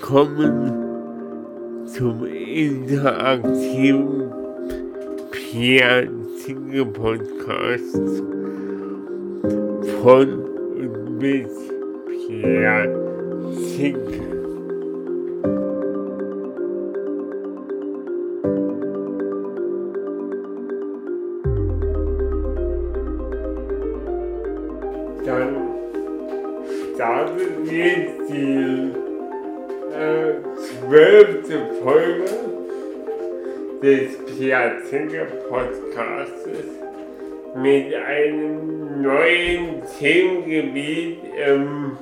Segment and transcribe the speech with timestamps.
[0.00, 4.32] willkommen zum interaktiven
[5.30, 8.00] Pianzinge Podcast
[10.02, 10.44] von
[10.78, 11.50] und mit
[12.06, 12.99] Pianzinge.
[31.82, 32.24] Folge
[33.82, 36.66] des Piazinga Podcastes
[37.56, 41.18] mit einem neuen Themengebiet.
[41.36, 41.96] Ähm,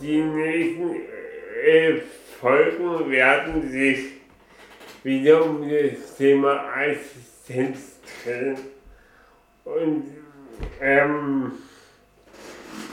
[0.00, 0.96] die nächsten
[1.64, 1.94] äh,
[2.40, 3.98] Folgen werden sich
[5.02, 8.56] wieder um das Thema Assistenz drehen.
[9.64, 10.04] Und
[10.80, 11.52] ähm,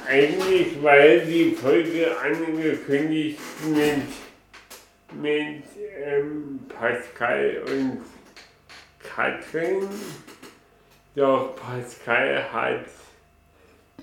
[0.08, 4.04] eigentlich, weil die Folge angekündigt mit,
[5.14, 5.64] mit
[6.04, 8.02] ähm, Pascal und
[9.00, 9.88] Katrin.
[11.16, 12.86] Doch Pascal hat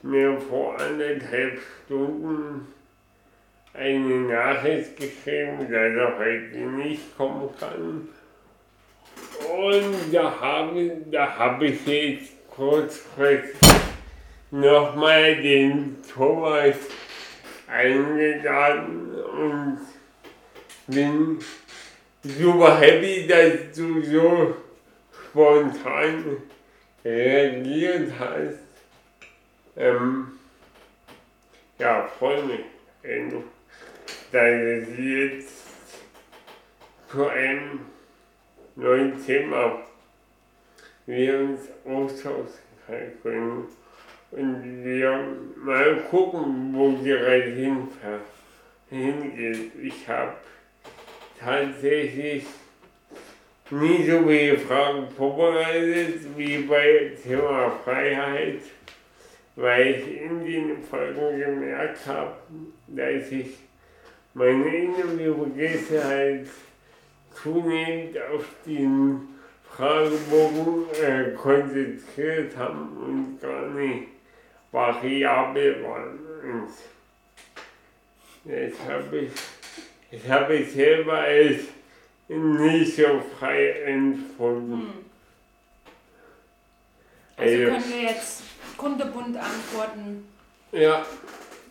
[0.03, 2.69] mir vor anderthalb Stunden
[3.75, 8.09] eine Nachricht geschrieben, dass er heute nicht kommen kann.
[9.49, 13.57] Und da habe, da habe ich jetzt kurzfristig
[14.51, 16.77] nochmal den Thomas
[17.67, 19.79] eingeladen und
[20.89, 21.39] bin
[22.23, 24.57] super happy, dass du so
[25.13, 26.39] spontan
[27.05, 28.59] reagiert hast.
[29.77, 30.39] Ähm,
[31.79, 32.65] ja, freue mich,
[34.33, 35.55] dass es jetzt
[37.11, 37.81] zu einem
[38.75, 39.83] neuen Thema
[41.07, 42.69] wir uns austauschen
[43.23, 43.69] können
[44.31, 47.77] und wir mal gucken, wo die Reise
[48.91, 49.73] hingeht.
[49.83, 50.35] Ich habe
[51.39, 52.45] tatsächlich
[53.71, 58.61] nie so viele Fragen vorbereitet wie bei Thema Freiheit,
[59.57, 62.35] weil ich in den Folgen gemerkt habe,
[62.89, 63.59] dass ich
[64.35, 66.45] meine Interviewgäste
[67.43, 69.29] zunehmend auf den
[69.71, 74.09] Fragebogen äh, konzentriert haben und gar nicht
[74.73, 76.19] variabel waren.
[76.43, 76.69] Und
[78.45, 79.31] das habe ich,
[80.11, 81.57] das habe ich selber als
[82.29, 84.73] nicht so frei empfunden.
[84.73, 85.05] Hm.
[87.37, 88.43] Also können wir jetzt
[88.77, 90.29] kundebunt antworten
[90.73, 91.07] Ja,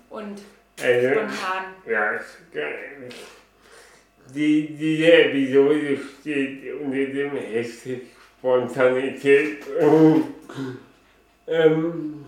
[0.09, 0.41] und
[0.81, 1.65] also, spontan.
[1.89, 3.09] ja, ist geil.
[4.33, 8.01] Die, diese Episode steht unter dem Hashtag
[8.39, 9.57] Spontanität.
[11.47, 12.25] ähm,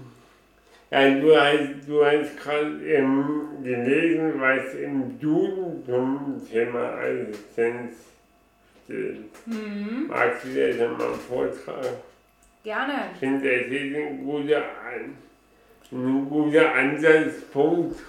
[0.91, 7.93] ja, du hast, du hast gerade ähm, gelesen, was im Duden zum Thema Assistenz
[8.85, 9.47] steht.
[9.47, 10.07] Mhm.
[10.07, 11.95] Magst du das einmal vortragen?
[12.63, 13.11] Gerne.
[13.13, 14.63] Ich finde, das ist ein guter,
[15.91, 17.99] ein guter Ansatzpunkt,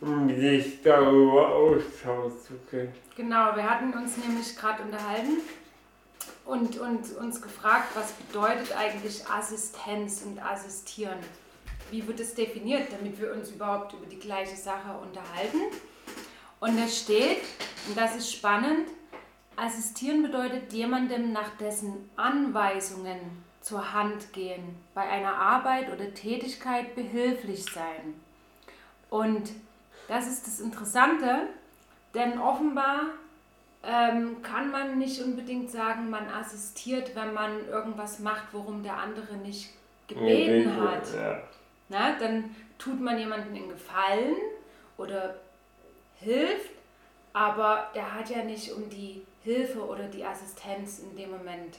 [0.00, 2.92] um sich darüber austauschen zu können.
[3.16, 5.38] Genau, wir hatten uns nämlich gerade unterhalten
[6.46, 11.18] und, und uns gefragt, was bedeutet eigentlich Assistenz und Assistieren?
[11.90, 15.58] Wie wird es definiert, damit wir uns überhaupt über die gleiche Sache unterhalten?
[16.60, 17.38] Und da steht,
[17.88, 18.88] und das ist spannend,
[19.56, 23.18] assistieren bedeutet jemandem nach dessen Anweisungen
[23.60, 28.14] zur Hand gehen, bei einer Arbeit oder Tätigkeit behilflich sein.
[29.10, 29.50] Und
[30.08, 31.48] das ist das Interessante,
[32.14, 33.02] denn offenbar
[33.82, 39.36] ähm, kann man nicht unbedingt sagen, man assistiert, wenn man irgendwas macht, worum der andere
[39.36, 39.70] nicht
[40.06, 41.14] gebeten hat.
[41.14, 41.42] Ja.
[41.90, 44.36] Na, dann tut man jemandem einen Gefallen
[44.96, 45.34] oder
[46.20, 46.70] hilft,
[47.32, 51.78] aber der hat ja nicht um die Hilfe oder die Assistenz in dem Moment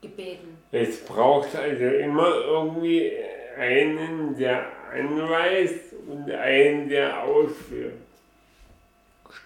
[0.00, 0.56] gebeten.
[0.70, 3.12] Es braucht also immer irgendwie
[3.58, 7.94] einen, der anweist und einen, der ausführt.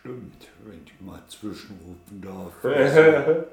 [0.01, 2.53] Stimmt, wenn ich mal zwischenrufen darf.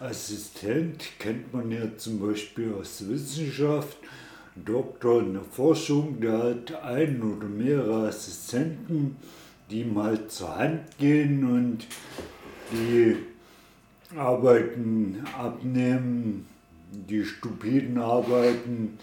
[0.00, 3.96] Assistent kennt man ja zum Beispiel aus der Wissenschaft.
[4.54, 9.16] Doktor in der Forschung, der hat einen oder mehrere Assistenten,
[9.70, 11.86] die halt zur Hand gehen und
[12.70, 13.16] die
[14.16, 16.46] Arbeiten abnehmen,
[16.90, 18.98] die stupiden Arbeiten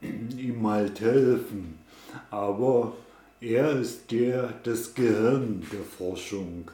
[0.00, 1.78] ihm halt helfen.
[2.30, 2.94] Aber
[3.40, 6.70] er ist der, das Gehirn der Forschung.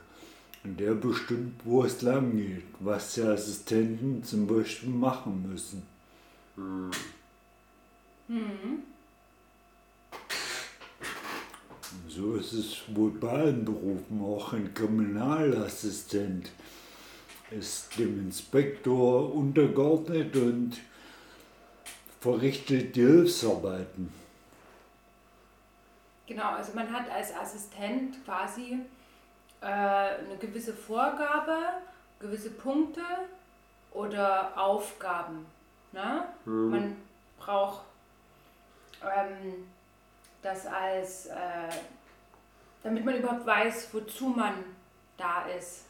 [0.62, 5.82] Und der bestimmt, wo es lang geht, was die Assistenten zum Beispiel machen müssen.
[12.08, 16.50] So ist es wohl bei allen Berufen, auch ein Kriminalassistent
[17.50, 20.80] ist dem Inspektor untergeordnet und
[22.20, 24.12] verrichtet die Hilfsarbeiten.
[26.26, 28.80] Genau, also man hat als Assistent quasi
[29.60, 31.56] äh, eine gewisse Vorgabe,
[32.18, 33.02] gewisse Punkte
[33.92, 35.46] oder Aufgaben.
[35.92, 36.24] Ne?
[36.44, 36.70] Mhm.
[36.70, 36.96] Man
[37.38, 37.82] braucht
[39.02, 39.66] ähm,
[40.42, 41.32] das als, äh,
[42.82, 44.54] damit man überhaupt weiß, wozu man
[45.16, 45.84] da ist,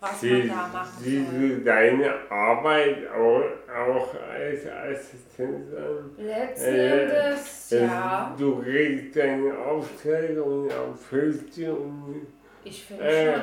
[0.00, 1.40] was man Siehst da machen siehst soll.
[1.48, 3.42] du deine Arbeit auch,
[3.74, 6.10] auch als Assistenz an?
[6.16, 12.26] Letzten Äh, Endes, Es- ja, Du kriegst deine Aufträge und erfüllst sie und,
[12.64, 13.40] ich finde äh,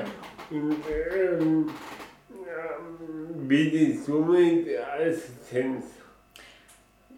[0.49, 1.69] schon.
[3.47, 5.85] bietest somit Assistenz.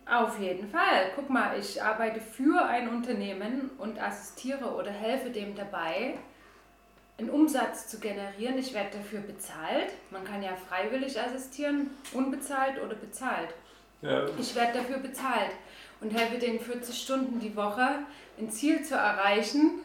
[0.10, 1.12] Auf jeden Fall.
[1.16, 6.18] Guck mal, ich arbeite für ein Unternehmen und assistiere oder helfe dem dabei,
[7.18, 8.58] einen Umsatz zu generieren.
[8.58, 9.92] Ich werde dafür bezahlt.
[10.12, 13.50] Man kann ja freiwillig assistieren, unbezahlt oder bezahlt.
[14.02, 14.26] Ja.
[14.40, 15.52] Ich werde dafür bezahlt
[16.00, 18.00] und helfe denen 40 Stunden die Woche
[18.40, 19.82] ein Ziel zu erreichen.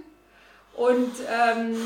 [0.77, 1.77] Und ähm,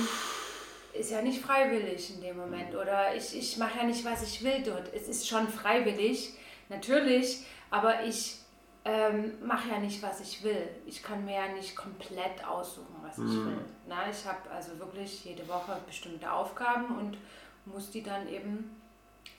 [0.93, 2.75] ist ja nicht freiwillig in dem Moment.
[2.75, 4.93] Oder ich, ich mache ja nicht, was ich will dort.
[4.95, 6.35] Es ist schon freiwillig,
[6.69, 8.39] natürlich, aber ich
[8.85, 10.69] ähm, mache ja nicht, was ich will.
[10.87, 13.47] Ich kann mir ja nicht komplett aussuchen, was ich Mhm.
[13.47, 13.59] will.
[13.89, 17.19] Na, ich habe also wirklich jede Woche bestimmte Aufgaben und
[17.65, 18.71] muss die dann eben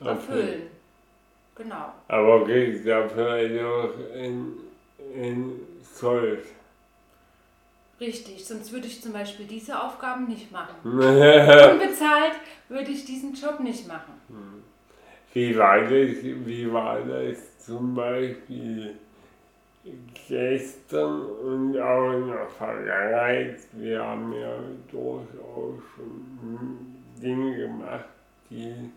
[0.03, 0.63] erfüllen.
[1.55, 1.93] Genau.
[2.09, 4.53] Aber kriegst dafür also ein,
[5.15, 6.45] ein Sold.
[7.99, 10.75] Richtig, sonst würde ich zum Beispiel diese Aufgaben nicht machen.
[10.83, 10.87] wie
[11.71, 12.33] Unbezahlt
[12.69, 14.13] würde ich diesen Job nicht machen.
[15.57, 17.37] war das, wie war das
[17.67, 18.95] zum Beispiel
[20.27, 23.59] gestern und auch in der Vergangenheit?
[23.73, 24.57] Wir haben ja
[24.89, 28.05] durchaus schon Dinge gemacht,
[28.49, 28.89] die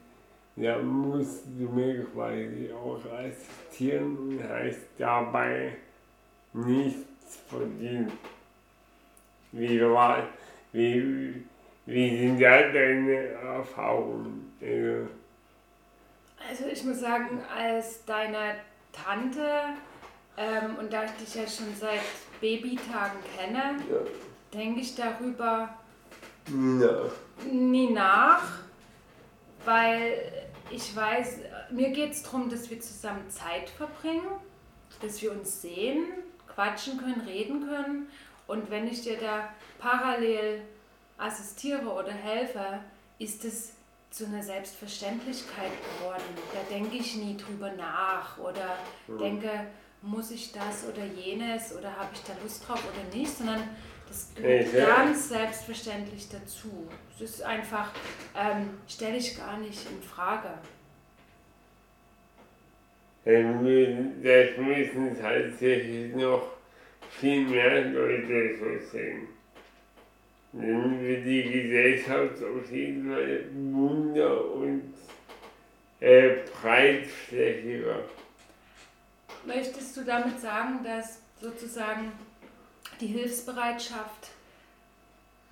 [0.57, 5.73] da musst du mir quasi auch assistieren und heißt dabei
[6.53, 8.13] nichts verdienen.
[9.53, 10.29] Wie war,
[10.73, 11.43] wie,
[11.87, 14.53] wie sind da deine Erfahrungen?
[16.49, 18.57] Also, ich muss sagen, als deine
[18.93, 19.47] Tante,
[20.37, 22.01] ähm, und da ich dich ja schon seit
[22.41, 23.97] Babytagen kenne, ja.
[24.53, 25.75] denke ich darüber
[26.49, 27.03] Ja.
[27.51, 28.43] nie nach,
[29.65, 30.33] weil
[30.71, 31.39] ich weiß,
[31.71, 34.29] mir geht es darum, dass wir zusammen Zeit verbringen,
[35.03, 36.05] dass wir uns sehen,
[36.49, 38.09] quatschen können, reden können.
[38.47, 40.63] Und wenn ich dir da parallel
[41.19, 42.81] assistiere oder helfe,
[43.19, 43.73] ist es
[44.11, 46.23] zu einer Selbstverständlichkeit geworden.
[46.53, 48.77] Da denke ich nie drüber nach oder
[49.21, 49.51] denke,
[50.03, 53.63] muss ich das oder jenes oder habe ich da Lust drauf oder nicht, sondern
[54.09, 56.89] das gehört äh, ganz selbstverständlich dazu.
[57.15, 57.93] Es ist einfach,
[58.37, 60.49] ähm, stelle ich gar nicht in Frage.
[63.25, 66.43] Das müssen tatsächlich noch
[67.11, 69.29] viel mehr Leute so sehen.
[70.53, 74.95] Dann wird die Gesellschaft auf jeden Fall wunder- und
[76.01, 78.01] äh, breitflächiger.
[79.47, 82.13] Möchtest du damit sagen, dass sozusagen
[83.01, 84.31] die Hilfsbereitschaft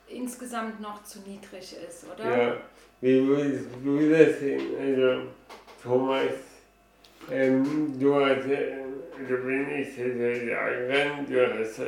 [0.08, 2.30] insgesamt noch zu niedrig ist, oder?
[2.30, 2.56] Ja,
[3.00, 4.74] wie würdest du das sehen?
[4.80, 5.28] Also,
[5.82, 6.32] Thomas,
[7.30, 11.80] ähm, du hast, also wenn ich das so sagen kann, du hast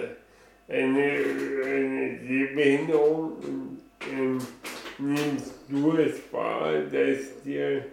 [0.70, 1.02] eine,
[1.64, 3.36] eine Sehbehinderung
[4.10, 4.38] ähm,
[4.98, 7.84] nimmst du es wahr, dass dir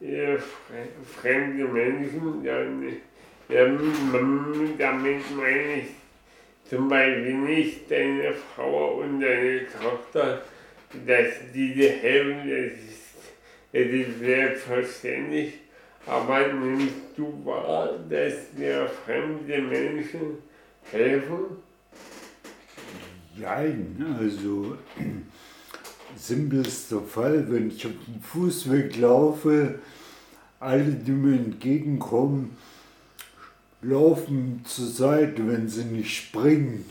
[0.00, 2.92] äh, fre- fremde Menschen dann,
[3.50, 10.42] ähm, damit meine ich zum Beispiel nicht deine Frau und deine Tochter,
[11.06, 13.32] dass die dir helfen, das ist,
[13.72, 15.54] das ist selbstverständlich.
[16.06, 20.38] Aber nimmst du wahr, dass dir fremde Menschen
[20.90, 21.62] helfen?
[23.38, 24.76] Nein, also
[26.16, 29.76] simpelster Fall, wenn ich auf dem Fußweg laufe,
[30.60, 32.56] alle, die mir entgegenkommen,
[33.80, 36.84] laufen zur Seite, wenn sie nicht springen,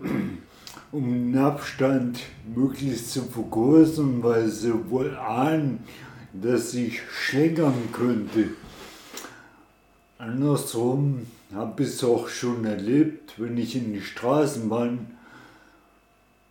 [0.92, 2.18] um den Abstand
[2.54, 5.84] möglichst zu vergrößern, weil sie wohl ahnen,
[6.32, 8.48] dass ich schlängern könnte.
[10.18, 15.13] Andersrum habe ich es auch schon erlebt, wenn ich in die Straßenbahn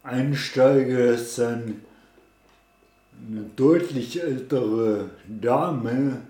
[0.03, 1.81] einsteige, ist dann
[3.27, 6.21] eine deutlich ältere Dame,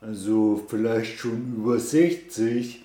[0.00, 2.82] also vielleicht schon über 60,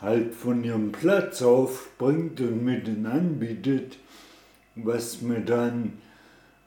[0.00, 3.98] halt von ihrem Platz aufspringt und mir den anbietet,
[4.76, 5.94] was mir dann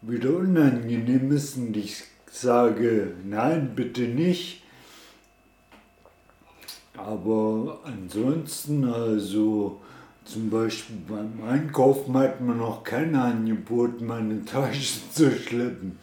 [0.02, 4.64] wieder unangenehm ist und ich sage, nein, bitte nicht.
[6.98, 9.82] Aber ansonsten, also
[10.26, 16.00] zum Beispiel beim Einkaufen hat man noch kein Angebot, meine Tasche zu schleppen.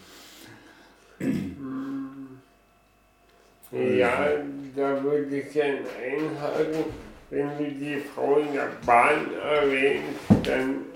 [3.72, 4.28] Ja,
[4.74, 6.84] da würde ich gerne einhaken,
[7.30, 10.86] wenn du die Frau in der Bahn erwähnst, dann,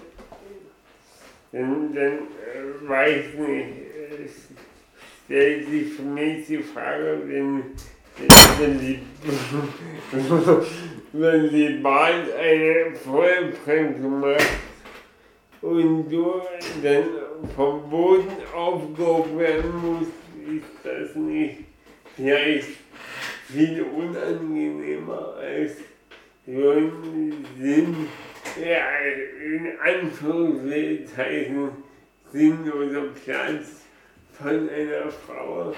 [1.52, 3.69] dann, dann äh, weiß nicht,
[5.25, 7.62] stellt sich für mich die Frage, wenn,
[8.59, 9.00] wenn, die,
[11.12, 14.47] wenn die Bahn eine Vollbremsung macht
[15.62, 16.42] und du
[16.83, 17.04] dann
[17.56, 20.12] vom Boden aufgehoben werden musst,
[20.47, 21.64] ist das nicht
[22.14, 22.68] vielleicht
[23.49, 25.73] viel unangenehmer als
[26.47, 28.09] ein Sinn,
[28.62, 28.85] ja,
[29.42, 31.71] in Anführungszeichen
[32.30, 33.83] Sinn oder Platz
[34.33, 35.73] von einer Frau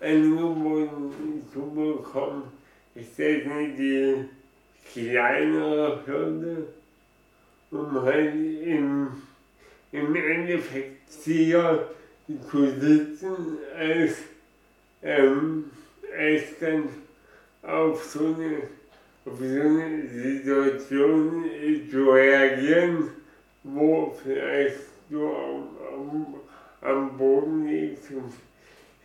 [0.00, 2.44] angeboten zu bekommen.
[2.94, 4.24] Ist das nicht die
[4.92, 6.66] kleinere Hürde,
[7.70, 9.08] um halt im,
[9.92, 11.88] im Endeffekt sicher
[12.50, 14.16] zu sitzen, als,
[15.02, 15.64] ähm,
[16.16, 16.88] als dann
[17.62, 18.62] auf so eine,
[19.24, 21.44] auf so eine Situation
[21.90, 23.10] zu reagieren,
[23.62, 24.78] wo vielleicht
[25.10, 26.34] du am, am,
[26.80, 28.10] am Boden liegst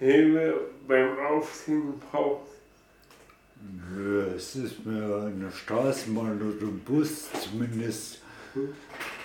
[0.02, 0.56] Hilfe
[0.88, 2.54] beim Aufstehen brauchst.
[3.96, 8.20] Ja, Es ist mir in der Straßenbahn oder im Bus zumindest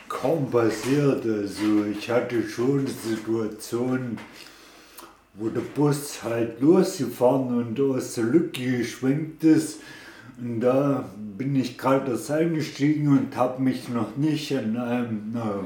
[0.06, 1.24] kaum passiert.
[1.24, 4.18] Also ich hatte schon Situationen,
[5.32, 9.80] wo der Bus halt losgefahren und aus der Lücke geschwenkt ist.
[10.38, 15.64] Und da bin ich gerade erst eingestiegen und habe mich noch nicht an einer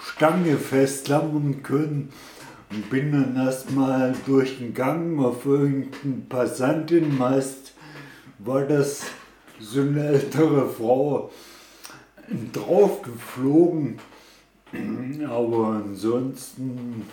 [0.00, 2.12] Stange festklammern können.
[2.70, 7.74] Und bin dann erstmal durch den Gang auf irgendeine Passantin, meist
[8.38, 9.02] war das
[9.60, 11.30] so eine ältere Frau,
[12.52, 13.98] drauf geflogen.
[15.28, 17.06] Aber ansonsten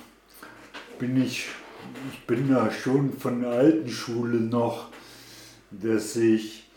[0.99, 1.47] bin ich,
[2.11, 4.89] ich bin da schon von der alten Schule noch,
[5.71, 6.67] dass ich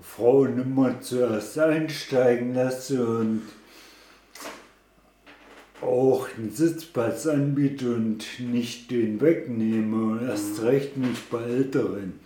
[0.00, 3.42] Frauen immer zuerst einsteigen lasse und
[5.82, 10.12] auch einen Sitzplatz anbiete und nicht den wegnehme.
[10.12, 12.20] Und erst recht nicht bei Älteren.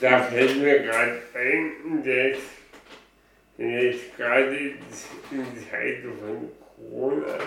[0.00, 2.38] Da fällt mir gerade ein, dass
[3.58, 4.74] jetzt gerade in
[5.70, 7.38] Zeiten von Corona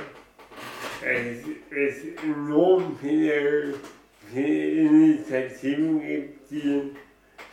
[1.03, 3.73] es, es enorm viele,
[4.31, 6.91] viele Initiativen gibt, die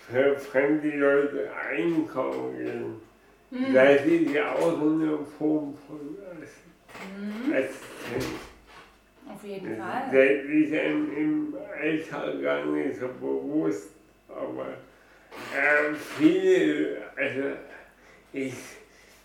[0.08, 3.11] für fremde Leute einkaufen gehen.
[3.52, 3.74] Hm.
[3.74, 6.00] Das ist ja auch so eine Form von
[7.18, 7.52] Mhm.
[7.52, 8.24] Assistenz.
[9.28, 10.14] Auf jeden Das Fall.
[10.14, 13.90] ist einem im Alltag gar nicht so bewusst,
[14.28, 14.66] aber
[15.54, 17.56] äh, viele, also
[18.32, 18.54] ich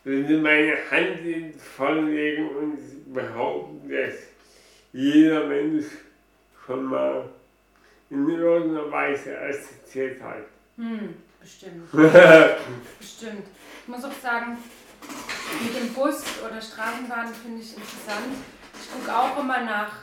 [0.04, 4.16] würde meine Hand ins Feuer legen und behaupten, dass
[4.94, 5.86] jeder Mensch
[6.66, 7.30] schon mal
[8.10, 10.46] in irgendeiner Weise assistiert hat.
[10.78, 11.92] Hm, bestimmt.
[13.00, 13.46] Bestimmt.
[13.88, 14.58] Ich muss auch sagen,
[15.64, 18.36] mit dem Bus oder Straßenbahn finde ich interessant.
[18.82, 19.94] Ich gucke auch immer nach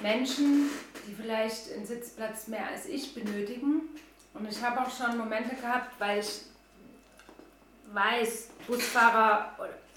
[0.00, 0.68] Menschen,
[1.06, 3.88] die vielleicht einen Sitzplatz mehr als ich benötigen.
[4.34, 6.42] Und ich habe auch schon Momente gehabt, weil ich
[7.94, 9.56] weiß, Busfahrer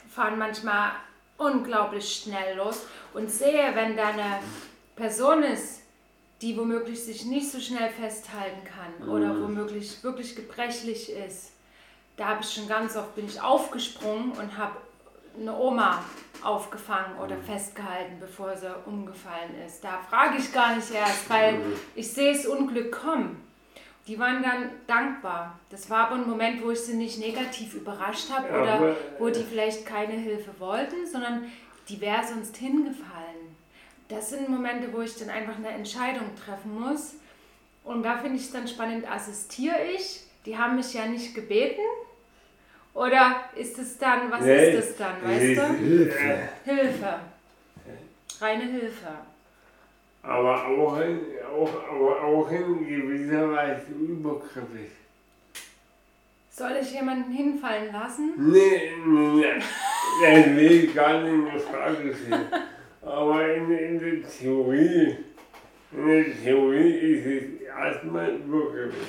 [0.10, 0.92] fahren manchmal
[1.38, 4.40] unglaublich schnell los und sehe, wenn da eine
[4.96, 5.82] Person ist,
[6.42, 11.52] die womöglich sich nicht so schnell festhalten kann oder womöglich wirklich gebrechlich ist.
[12.18, 14.78] Da habe ich schon ganz oft bin ich aufgesprungen und habe
[15.40, 16.04] eine Oma
[16.44, 19.84] aufgefangen oder festgehalten, bevor sie umgefallen ist.
[19.84, 21.60] Da frage ich gar nicht erst, weil
[21.96, 23.42] ich sehe das Unglück kommen.
[24.08, 25.60] Die waren dann dankbar.
[25.72, 29.44] Das war aber ein Moment, wo ich sie nicht negativ überrascht habe oder wo die
[29.44, 31.52] vielleicht keine Hilfe wollten, sondern
[31.90, 33.56] die wäre sonst hingefallen.
[34.08, 37.16] Das sind Momente, wo ich dann einfach eine Entscheidung treffen muss.
[37.84, 40.25] Und da finde ich es dann spannend, assistiere ich?
[40.46, 41.82] Die haben mich ja nicht gebeten.
[42.94, 45.74] Oder ist es dann, was Nee, ist es dann, weißt nee, du?
[45.74, 46.40] Hilfe.
[46.64, 47.20] Hilfe.
[48.40, 49.08] Reine Hilfe.
[50.24, 51.20] Aber auch in,
[51.54, 54.92] auch, aber auch in gewisser Weise übergriffig.
[56.50, 58.34] Soll ich jemanden hinfallen lassen?
[58.38, 59.54] Nee, nee, nee,
[60.22, 62.48] das will ich gar nicht in Frage stellen.
[63.02, 65.18] Aber in, in der Theorie,
[65.92, 69.08] in der Theorie ist es erstmal übergriffig.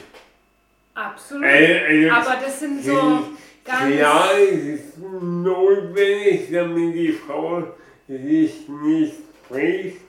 [0.97, 1.45] Absolut.
[1.45, 3.23] Also, also Aber das sind so
[3.63, 3.95] ganz.
[3.95, 7.65] Ja, es ist notwendig, damit die Frau
[8.09, 10.01] sich nicht spricht.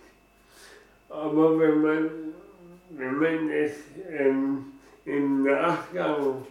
[1.10, 2.10] Aber wenn man,
[2.92, 3.74] wenn man es
[4.10, 4.72] ähm,
[5.04, 6.46] im Nachgang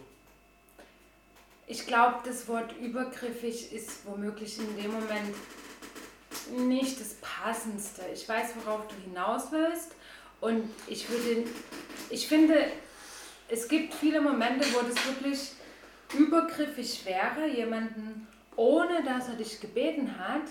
[1.65, 5.35] Ich glaube, das Wort übergriffig ist womöglich in dem Moment
[6.55, 8.03] nicht das Passendste.
[8.13, 9.95] Ich weiß, worauf du hinaus willst.
[10.41, 11.43] Und ich würde,
[12.11, 12.67] ich finde,
[13.49, 15.51] es gibt viele Momente, wo das wirklich
[16.17, 20.43] übergriffig wäre, jemanden, ohne dass er dich gebeten hat,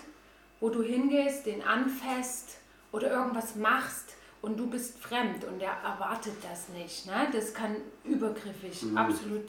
[0.61, 2.59] wo du hingehst, den anfasst
[2.93, 7.07] oder irgendwas machst und du bist fremd und er erwartet das nicht.
[7.07, 7.29] Ne?
[7.33, 9.49] Das kann übergriffig, absolut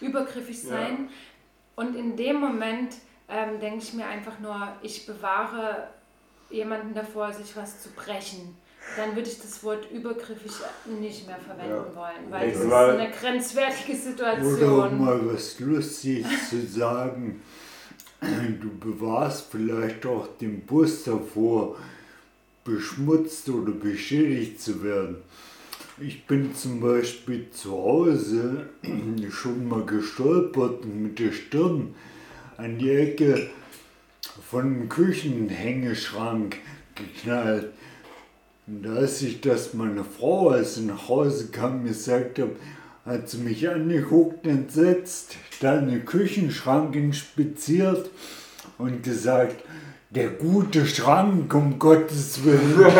[0.00, 0.68] übergriffig Ja.
[0.70, 1.10] sein.
[1.76, 2.94] Und in dem Moment
[3.28, 5.88] ähm, denke ich mir einfach nur, ich bewahre
[6.50, 8.56] jemanden davor, sich was zu brechen.
[8.96, 10.52] Dann würde ich das Wort übergriffig
[11.00, 11.96] nicht mehr verwenden Ja.
[11.96, 15.04] wollen, weil das ist eine grenzwertige Oder Situation.
[15.04, 17.42] mal was Lustiges zu sagen.
[18.60, 21.76] Du bewahrst vielleicht auch den Bus davor,
[22.64, 25.16] beschmutzt oder beschädigt zu werden.
[26.00, 28.70] Ich bin zum Beispiel zu Hause
[29.30, 31.94] schon mal gestolpert und mit der Stirn
[32.56, 33.50] an die Ecke
[34.50, 36.56] von einem Küchenhängeschrank
[36.94, 37.72] geknallt.
[38.66, 42.56] Und als ich das meine Frau, als sie nach Hause kam, gesagt habe,
[43.04, 48.08] hat sie mich angeguckt, entsetzt, dann den Küchenschrank inspiziert
[48.78, 49.62] und gesagt,
[50.10, 52.84] der gute Schrank, um Gottes Willen.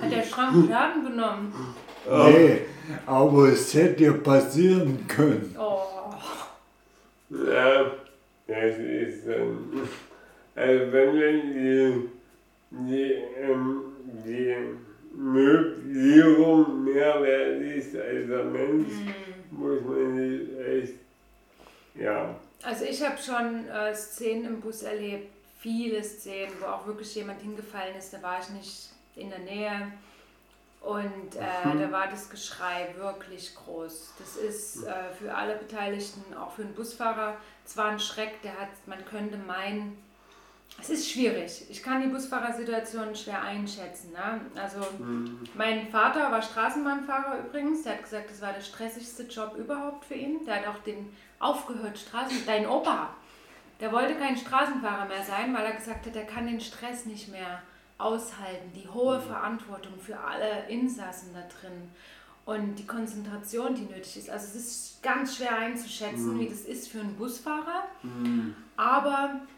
[0.00, 1.52] Hat der Schrank Schaden genommen?
[2.10, 2.62] Nee,
[3.06, 5.54] aber es hätte ja passieren können.
[5.56, 5.82] Oh.
[7.30, 7.92] Ja,
[8.46, 9.82] das ist ähm,
[10.56, 12.08] also wenn man die,
[12.70, 13.82] die, ähm,
[14.24, 14.54] die
[15.14, 18.92] Möblierung mehr wert ist als der Mensch,
[19.50, 20.94] muss man sich echt,
[21.94, 27.14] ja, Also ich habe schon äh, Szenen im Bus erlebt, viele Szenen, wo auch wirklich
[27.14, 28.12] jemand hingefallen ist.
[28.12, 29.92] Da war ich nicht in der Nähe.
[30.80, 34.14] Und äh, da war das Geschrei wirklich groß.
[34.18, 38.68] Das ist äh, für alle Beteiligten, auch für den Busfahrer, zwar ein Schreck, der hat,
[38.86, 39.98] man könnte meinen,
[40.80, 41.64] es ist schwierig.
[41.68, 44.12] Ich kann die Busfahrersituation schwer einschätzen.
[44.12, 44.40] Ne?
[44.54, 44.78] Also
[45.54, 47.82] mein Vater war Straßenbahnfahrer übrigens.
[47.82, 50.44] Der hat gesagt, das war der stressigste Job überhaupt für ihn.
[50.46, 51.10] Der hat auch den
[51.40, 52.44] aufgehört, Straßen.
[52.46, 53.10] Dein Opa,
[53.80, 57.28] der wollte kein Straßenfahrer mehr sein, weil er gesagt hat, er kann den Stress nicht
[57.28, 57.62] mehr
[57.98, 58.72] aushalten.
[58.74, 61.90] Die hohe Verantwortung für alle Insassen da drin.
[62.44, 64.30] Und die Konzentration, die nötig ist.
[64.30, 67.84] Also es ist ganz schwer einzuschätzen, wie das ist für einen Busfahrer.
[68.76, 69.40] Aber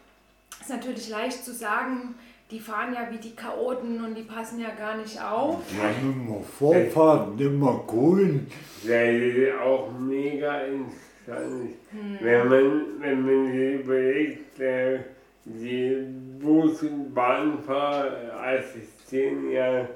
[0.61, 2.15] ist natürlich leicht zu sagen,
[2.51, 5.57] die fahren ja wie die Chaoten und die passen ja gar nicht auf.
[5.71, 8.47] Die haben immer Vorfahrten, immer grün.
[8.83, 11.75] das ist auch mega interessant.
[12.19, 14.99] Wenn man, wenn man sich überlegt, äh,
[15.45, 16.05] die
[16.39, 19.87] Bus- und Bahnfahrer assistieren ja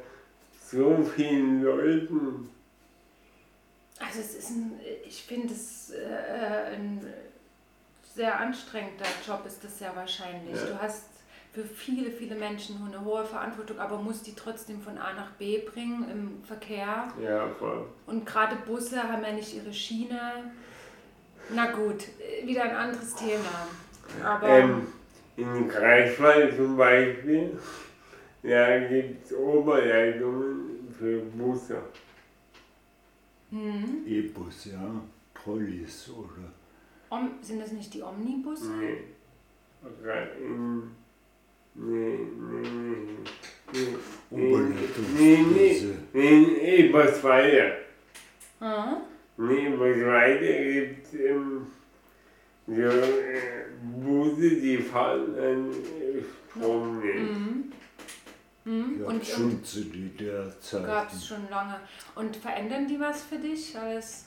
[0.65, 2.49] so vielen Leuten.
[3.99, 4.73] Also es ist ein,
[5.05, 7.05] ich finde es äh, ein
[8.15, 10.55] sehr anstrengender Job ist das sehr wahrscheinlich.
[10.55, 10.65] Ja.
[10.67, 11.09] Du hast
[11.53, 15.59] für viele, viele Menschen eine hohe Verantwortung, aber musst die trotzdem von A nach B
[15.59, 17.07] bringen im Verkehr.
[17.21, 17.85] Ja, voll.
[18.07, 20.19] Und gerade Busse haben ja nicht ihre Schiene.
[21.53, 22.05] Na gut,
[22.43, 23.67] wieder ein anderes Thema.
[24.23, 24.87] Aber Ähm,
[25.37, 27.59] in Greifswald zum Beispiel,
[28.43, 31.77] da gibt es Oberleitungen für Busse.
[33.49, 35.01] hm, E-Bus, ja.
[35.33, 36.51] Trolleys oder.
[37.09, 38.71] Om, sind das nicht die Omnibusse?
[38.71, 38.97] Nee.
[41.75, 43.87] Nee, nee, nee.
[44.31, 44.57] nee.
[45.17, 47.77] Nee, nee, in Eberswalde.
[48.59, 48.97] Hm?
[49.37, 51.67] In Eberswalde gibt es ähm,
[52.67, 53.65] so äh,
[54.01, 55.71] Busse, die fahren an
[56.49, 56.99] Strom.
[56.99, 57.71] Mhm.
[58.63, 58.99] Mhm.
[59.01, 60.85] Ja, Und, und schon zu DDR-Zeiten.
[60.85, 61.79] gab es schon lange.
[62.15, 64.25] Und verändern die was für dich als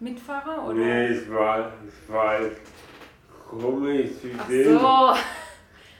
[0.00, 0.64] Mitfahrer?
[0.66, 0.74] Oder?
[0.74, 2.50] Nee, es war, es war ein
[3.48, 4.78] komisches Ach System.
[4.78, 5.14] so.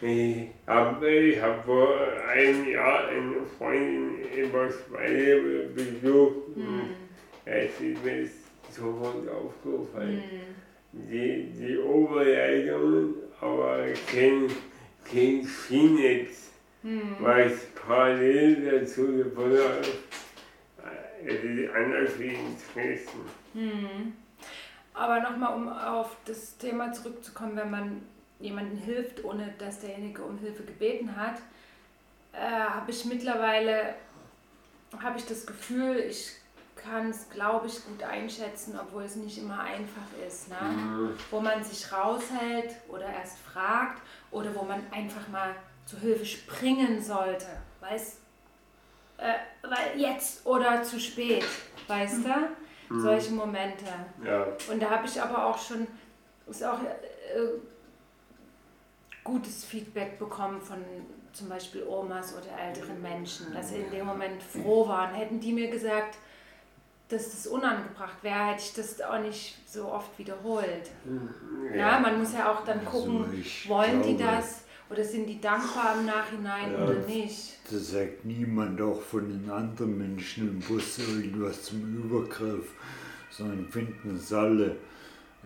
[0.00, 1.88] Ich habe ich hab vor
[2.32, 6.54] einem Jahr eine Freundin in Eberswalde besucht.
[6.54, 6.90] Hm.
[7.44, 8.28] Es ist mir
[8.70, 10.22] sofort aufgefallen.
[10.30, 11.08] Hm.
[11.10, 14.46] Die, die Oberleitung, aber kein,
[15.04, 16.44] kein Schienetz,
[16.82, 17.16] Hm.
[17.18, 19.34] was parallel dazu es ist
[21.74, 23.20] anders wie in Dresden.
[23.54, 24.12] Hm.
[24.94, 28.02] Aber nochmal, um auf das Thema zurückzukommen, wenn man
[28.40, 31.36] jemandem hilft, ohne dass derjenige um Hilfe gebeten hat,
[32.32, 33.94] äh, habe ich mittlerweile
[35.02, 36.32] habe ich das Gefühl, ich
[36.76, 40.48] kann es, glaube ich, gut einschätzen, obwohl es nicht immer einfach ist.
[40.48, 40.56] Ne?
[40.60, 41.10] Mhm.
[41.30, 44.00] Wo man sich raushält oder erst fragt
[44.30, 45.54] oder wo man einfach mal
[45.86, 47.46] zu Hilfe springen sollte.
[47.80, 48.18] Weiß,
[49.18, 51.44] äh, weil jetzt oder zu spät,
[51.86, 52.98] weißt du?
[53.00, 53.84] Solche Momente.
[54.24, 54.46] Ja.
[54.72, 55.86] Und da habe ich aber auch schon,
[56.46, 57.58] ist auch äh,
[59.24, 60.78] gutes Feedback bekommen von
[61.32, 65.14] zum Beispiel Omas oder älteren Menschen, dass sie in dem Moment froh waren.
[65.14, 66.16] Hätten die mir gesagt,
[67.10, 70.90] dass das unangebracht wäre, hätte ich das auch nicht so oft wiederholt.
[71.74, 75.26] Ja, man muss ja auch dann Also gucken, ich wollen die glaube- das oder sind
[75.26, 76.84] die dankbar im Nachhinein Ja.
[76.84, 77.58] oder nicht?
[77.70, 82.72] Da sagt niemand auch von den anderen Menschen im Bus irgendwas zum Übergriff,
[83.30, 84.76] sondern finden es alle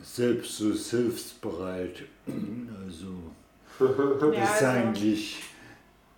[0.03, 2.03] selbst so hilfsbereit.
[2.85, 3.33] Also,
[3.81, 5.43] Ja, das ist also- eigentlich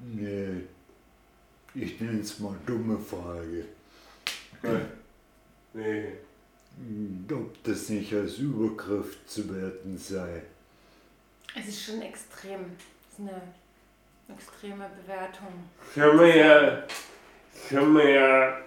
[0.02, 0.62] eine,
[1.74, 3.64] ich nenne es mal dumme Frage.
[5.72, 6.04] Nee.
[7.32, 10.42] Ob das nicht als Übergriff zu werten sei.
[11.56, 12.60] Es ist schon extrem.
[13.14, 13.42] Es ist eine
[14.34, 15.70] extreme Bewertung.
[15.94, 16.82] Können wir ja,
[17.68, 18.58] können wir ja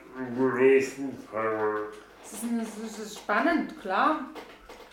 [0.58, 1.88] nächsten Fragen.
[2.24, 4.22] Es ist, eine, es ist spannend, klar.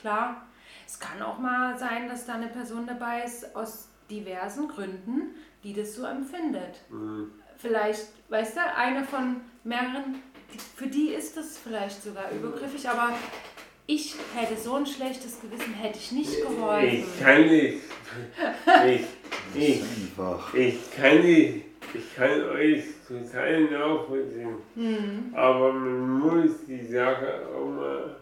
[0.01, 0.45] Klar.
[0.85, 5.73] Es kann auch mal sein, dass da eine Person dabei ist aus diversen Gründen, die
[5.73, 6.81] das so empfindet.
[6.91, 7.31] Mhm.
[7.57, 10.21] Vielleicht, weißt du, eine von mehreren,
[10.75, 13.11] für die ist das vielleicht sogar übergriffig, aber
[13.87, 17.07] ich hätte so ein schlechtes Gewissen, hätte ich nicht geholfen.
[17.15, 17.83] Ich kann nicht.
[18.87, 19.24] Ich, Das
[19.55, 19.83] ich,
[20.55, 21.65] ich kann nicht.
[21.93, 24.57] Ich kann euch total nachvollziehen.
[24.75, 25.33] Hm.
[25.33, 28.17] Aber man muss die Sache auch mal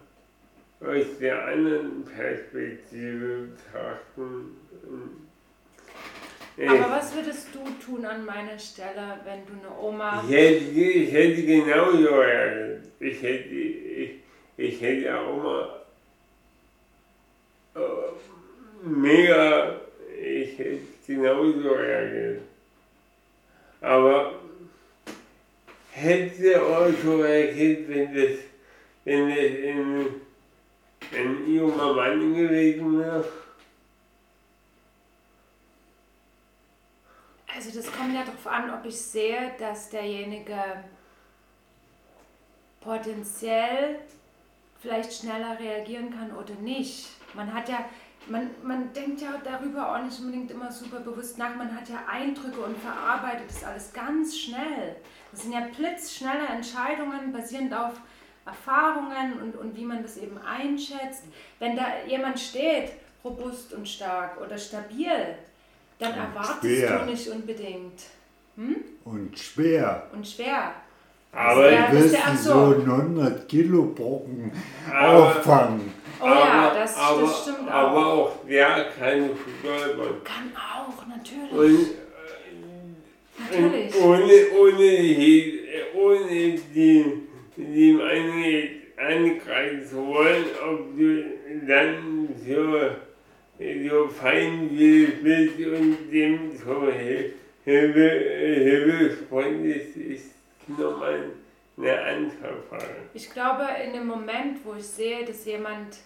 [0.81, 4.57] aus der anderen Perspektive betrachten.
[6.57, 10.23] Ich, Aber was würdest du tun an meiner Stelle, wenn du eine Oma.
[10.29, 12.85] ich, hätte, ich hätte genauso reagiert.
[13.01, 14.11] Ich hätte, ich,
[14.57, 15.83] ich hätte auch mal
[17.75, 19.81] äh, mega,
[20.23, 22.43] ich hätte genauso reagiert.
[23.81, 24.35] Aber
[25.91, 28.39] hätte auch so reagiert, wenn das,
[29.05, 30.07] wenn das in,
[31.15, 33.25] ein junger Mann gewesen wäre.
[37.55, 40.85] Also das kommt ja darauf an, ob ich sehe, dass derjenige
[42.81, 44.01] potenziell
[44.81, 47.09] vielleicht schneller reagieren kann oder nicht.
[47.35, 47.89] Man hat ja,
[48.29, 51.55] man, man denkt ja darüber auch nicht unbedingt immer super bewusst nach.
[51.57, 54.97] Man hat ja Eindrücke und verarbeitet das alles ganz schnell.
[55.33, 57.95] Das sind ja blitzschnelle Entscheidungen basierend auf
[58.45, 61.25] Erfahrungen und, und wie man das eben einschätzt.
[61.59, 62.93] Wenn da jemand steht,
[63.25, 65.09] robust und stark oder stabil,
[65.99, 66.99] dann Und erwartest schwer.
[66.99, 68.03] du nicht unbedingt.
[69.05, 70.07] Und schwer.
[70.13, 70.73] Und schwer.
[71.33, 72.75] Aber, wirst wär- ach so so.
[72.75, 74.53] einen 100 Kilo Brocken
[74.93, 75.93] auffangen.
[76.23, 77.75] Oh ja, aber, das, aber, das stimmt auch.
[77.75, 79.31] aber auch der kann
[79.61, 80.25] stolpern.
[80.25, 81.53] Kann auch, natürlich.
[81.53, 81.89] Und,
[83.39, 83.95] natürlich.
[83.97, 85.61] und ohne, ohne, die,
[85.95, 87.05] ohne die,
[87.57, 91.25] die eine angreifen zu wollen, ob du
[91.67, 92.91] dann so,
[93.59, 96.89] so feinwillig bist und dem so
[97.65, 100.33] Hilfe, Hilfe freundest, ist
[100.67, 101.31] nochmal
[101.79, 102.97] eine andere Frage.
[103.15, 105.99] Ich glaube, in dem Moment, wo ich sehe, dass jemand,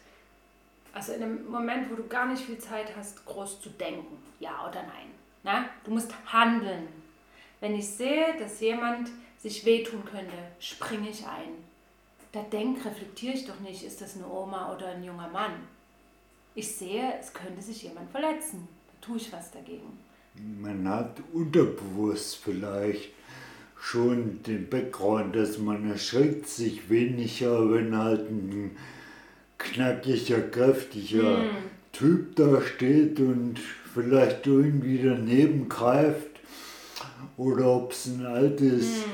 [0.96, 4.66] also in dem Moment, wo du gar nicht viel Zeit hast, groß zu denken, ja
[4.66, 5.10] oder nein.
[5.42, 5.66] Na?
[5.84, 6.88] Du musst handeln.
[7.60, 11.52] Wenn ich sehe, dass jemand sich wehtun könnte, springe ich ein.
[12.32, 15.52] Da denk, reflektiere ich doch nicht, ist das eine Oma oder ein junger Mann.
[16.54, 18.66] Ich sehe, es könnte sich jemand verletzen.
[18.88, 19.98] Da tue ich was dagegen.
[20.58, 23.10] Man hat unterbewusst vielleicht
[23.78, 28.76] schon den Background, dass man erschreckt sich weniger, wenn halt ein
[29.58, 31.50] knackiger, kräftiger Hm.
[31.92, 33.58] Typ da steht und
[33.94, 36.26] vielleicht irgendwie daneben greift.
[37.38, 39.10] Oder ob es ein altes, Hm.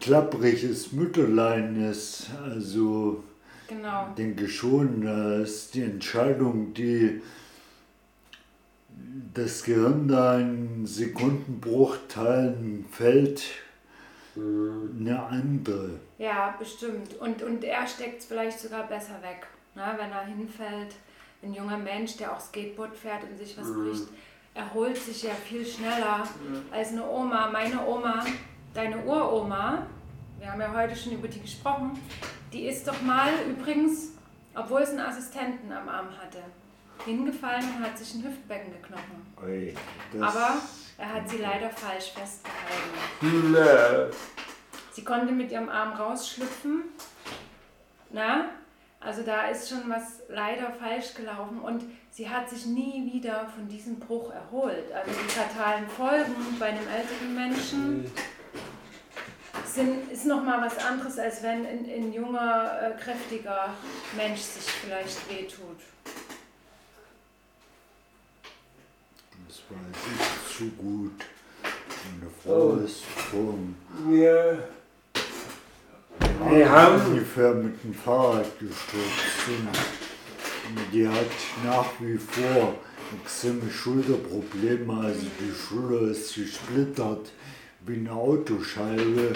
[0.00, 2.26] klappriges Mütterlein ist.
[2.44, 3.24] Also
[3.68, 4.08] Genau.
[4.18, 7.22] denke schon, da ist die Entscheidung, die
[9.32, 13.42] das Gehirn da in Sekundenbruchteilen fällt,
[14.36, 15.90] eine andere.
[16.18, 17.14] Ja, bestimmt.
[17.20, 19.46] Und, und er steckt es vielleicht sogar besser weg.
[19.74, 20.94] Na, wenn er hinfällt,
[21.42, 24.08] ein junger Mensch, der auch Skateboard fährt und sich was bricht,
[24.54, 26.26] erholt sich ja viel schneller
[26.70, 27.48] als eine Oma.
[27.50, 28.24] Meine Oma,
[28.74, 29.86] deine Uroma,
[30.38, 31.98] wir haben ja heute schon über die gesprochen,
[32.52, 34.12] die ist doch mal übrigens,
[34.54, 36.42] obwohl es einen Assistenten am Arm hatte,
[37.04, 39.24] hingefallen und hat sich ein Hüftbecken geknochen.
[40.12, 40.54] Das- Aber
[40.98, 43.52] er hat sie leider falsch festgehalten.
[43.52, 44.06] Na,
[44.92, 46.82] Sie konnte mit ihrem Arm rausschlüpfen
[48.10, 48.46] Na?
[49.00, 53.66] Also da ist schon was leider falsch gelaufen und sie hat sich nie wieder von
[53.66, 54.92] diesem Bruch erholt.
[54.92, 58.12] Also die fatalen Folgen bei einem älteren Menschen
[59.64, 63.72] sind, ist nochmal was anderes, als wenn ein, ein junger, äh, kräftiger
[64.16, 65.78] Mensch sich vielleicht wehtut.
[69.48, 71.24] Das weiß ich zu gut.
[71.62, 72.84] Meine Frau Oh.
[72.84, 73.74] ist vom
[74.06, 74.68] Wir,
[76.48, 79.30] wir haben, ungefähr mit dem Fahrrad gestürzt
[80.92, 81.14] die hat
[81.64, 82.74] nach wie vor
[83.22, 85.04] extreme Schulterprobleme.
[85.04, 87.32] Also die Schulter ist gesplittert
[87.86, 89.32] wie eine Autoscheibe.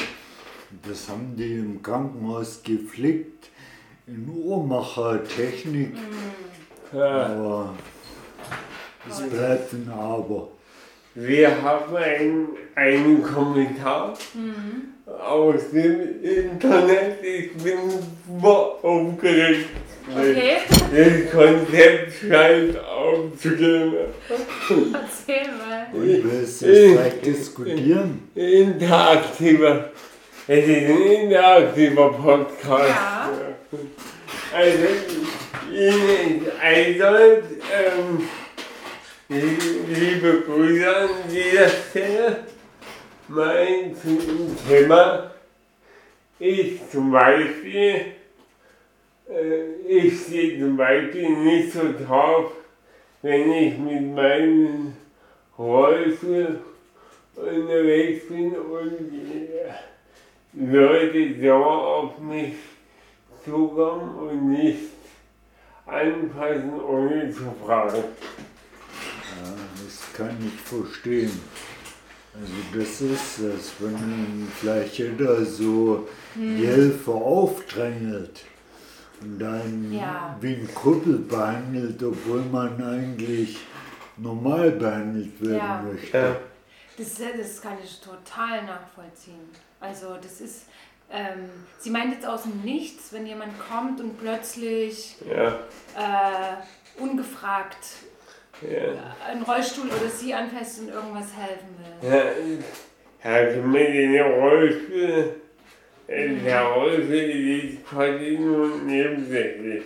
[0.86, 3.50] Das haben die im Krankenhaus geflickt
[4.06, 5.94] in Uhrmachertechnik.
[6.92, 7.74] ja, Aber
[9.08, 10.48] es bleibt ein Aber.
[11.14, 14.14] wir haben einen, einen Kommentar
[15.06, 17.22] aus dem Internet.
[17.22, 17.78] Ich bin
[18.26, 19.68] super aufgeregt.
[20.10, 23.94] Okay, Das Konzept scheint aufzugehen.
[24.28, 25.86] erzähl mal.
[25.92, 28.28] Und willst du jetzt gleich diskutieren?
[28.34, 29.90] Interaktiver.
[30.46, 32.88] Es ist ein interaktiver Podcast.
[32.90, 33.30] Ja.
[34.54, 34.78] Also,
[35.72, 37.16] Ihnen also,
[37.72, 38.28] ähm,
[39.88, 42.36] liebe Grüße an dieser Stelle.
[43.26, 43.96] Mein
[44.68, 45.30] Thema
[46.38, 48.12] ist zum Beispiel,
[49.30, 52.52] äh, ich stehe zum Beispiel nicht so drauf,
[53.22, 54.92] wenn ich mit meinem
[55.58, 56.60] Rollstuhl
[57.34, 58.92] unterwegs bin und
[60.52, 62.56] Leute so auf mich
[63.42, 64.90] zukommen und nicht
[65.86, 68.04] anfassen, ohne zu fragen.
[69.24, 71.40] Ja, das kann ich verstehen.
[72.76, 78.40] Das ist es, wenn dann vielleicht jeder so die Hilfe aufdrängelt
[79.20, 80.36] und dann Ja.
[80.40, 83.58] wie ein Krüppel behandelt, obwohl man eigentlich
[84.16, 85.82] normal behandelt werden Ja.
[85.82, 86.16] möchte.
[86.18, 86.36] Ja.
[86.96, 89.48] Das, das kann ich total nachvollziehen.
[89.80, 90.62] Also das ist,
[91.10, 95.48] ähm, sie meint jetzt aus dem Nichts, wenn jemand kommt und plötzlich Ja,
[95.96, 97.78] äh, ungefragt
[98.70, 99.16] ja.
[99.26, 102.10] einen Rollstuhl oder sie anfasst und irgendwas helfen will.
[102.10, 102.24] Ja,
[103.22, 105.34] also mit den Rollstuhl,
[106.08, 109.84] der Rollstuhl ist quasi nur nebensächlich.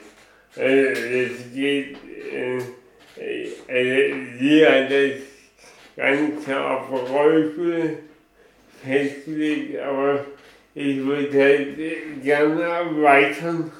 [0.56, 1.96] Also es geht,
[2.32, 2.56] äh,
[3.16, 5.20] äh, also sie hat das
[5.96, 7.98] Ganze auf Rollstuhl
[8.84, 10.24] festgelegt, aber
[10.74, 13.70] ich würde halt äh, gerne erweitern,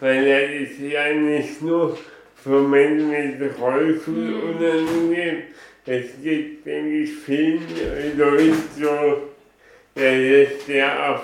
[0.00, 1.98] weil das ist ja nicht nur
[2.42, 5.42] für Menschen mit Rollstuhl unangenehm.
[5.86, 7.62] Es gibt, denke ich, vielen
[8.16, 9.30] Leuten so,
[9.96, 11.22] der das sehr auf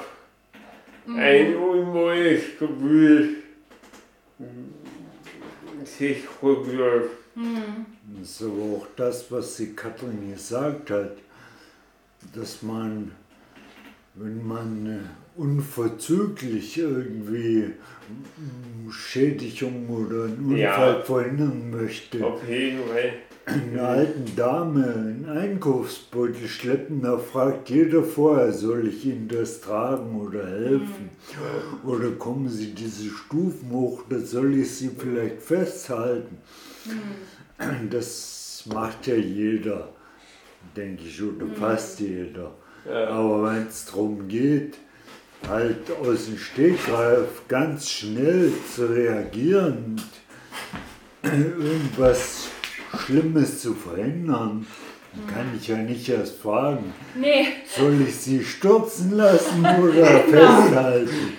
[1.09, 3.37] ein unwohles Gefühl
[5.85, 7.11] sich rückläuft.
[8.19, 11.13] Das ist aber auch das, was die Katrin gesagt hat,
[12.35, 13.13] dass man,
[14.15, 17.73] wenn man äh, unverzüglich irgendwie
[18.91, 20.75] Schädigung oder einen Ja.
[20.77, 22.19] Unfall verhindern möchte,
[22.49, 23.13] jeden Fall.
[23.47, 30.21] einer alten Dame einen Einkaufsbeutel schleppen, da fragt jeder vorher, soll ich Ihnen das tragen
[30.21, 31.11] oder helfen?
[31.85, 36.39] Oder kommen Sie diese Stufen hoch, da soll ich Sie vielleicht festhalten?
[37.91, 39.93] Das macht ja jeder,
[40.77, 42.55] denke ich, oder fast jeder.
[42.89, 43.09] Ja.
[43.09, 44.77] Aber wenn es darum geht,
[45.49, 50.01] halt aus dem Stegreif ganz schnell zu reagieren
[51.23, 52.49] und irgendwas
[53.05, 54.67] Schlimmes zu verhindern,
[55.13, 61.33] dann kann ich ja nicht erst fragen, Nee, soll ich sie stürzen lassen oder festhalten?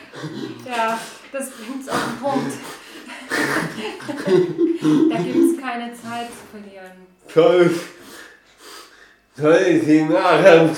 [0.66, 1.00] ja,
[1.32, 2.54] das bringt's auf den Punkt.
[5.12, 7.08] da gibt es keine Zeit zu verlieren.
[7.34, 7.70] Soll,
[9.38, 10.62] soll sie nachher?
[10.62, 10.74] Aber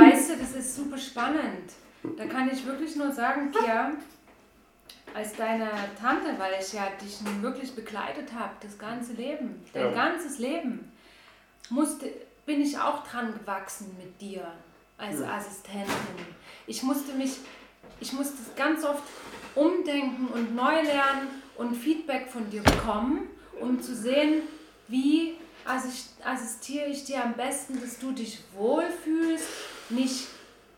[0.00, 1.70] weißt du, das ist super spannend.
[2.16, 3.92] Da kann ich wirklich nur sagen, Kia,
[5.14, 9.92] als deine Tante, weil ich ja dich nun wirklich begleitet habe, das ganze Leben, dein
[9.94, 10.08] Ja.
[10.10, 10.92] ganzes Leben,
[11.70, 12.10] musste,
[12.44, 14.46] bin ich auch dran gewachsen mit dir
[14.98, 15.86] als Assistentin.
[16.66, 17.36] Ich musste mich,
[18.00, 19.02] ich musste ganz oft
[19.54, 23.28] umdenken und neu lernen und Feedback von dir bekommen,
[23.60, 24.42] um zu sehen,
[24.88, 25.34] wie
[25.66, 29.46] assis- assistiere ich dir am besten, dass du dich wohlfühlst,
[29.90, 30.26] nicht,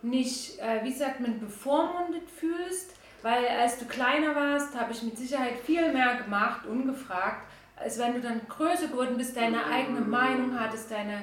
[0.03, 2.91] nicht äh, wie sagt man, bevormundet fühlst,
[3.23, 7.47] weil als du kleiner warst, habe ich mit Sicherheit viel mehr gemacht, ungefragt,
[7.77, 11.23] als wenn du dann größer geworden bist, deine eigene Meinung hattest, deine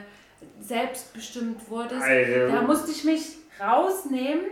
[0.60, 2.02] selbstbestimmt wurdest.
[2.52, 4.45] Da musste ich mich rausnehmen,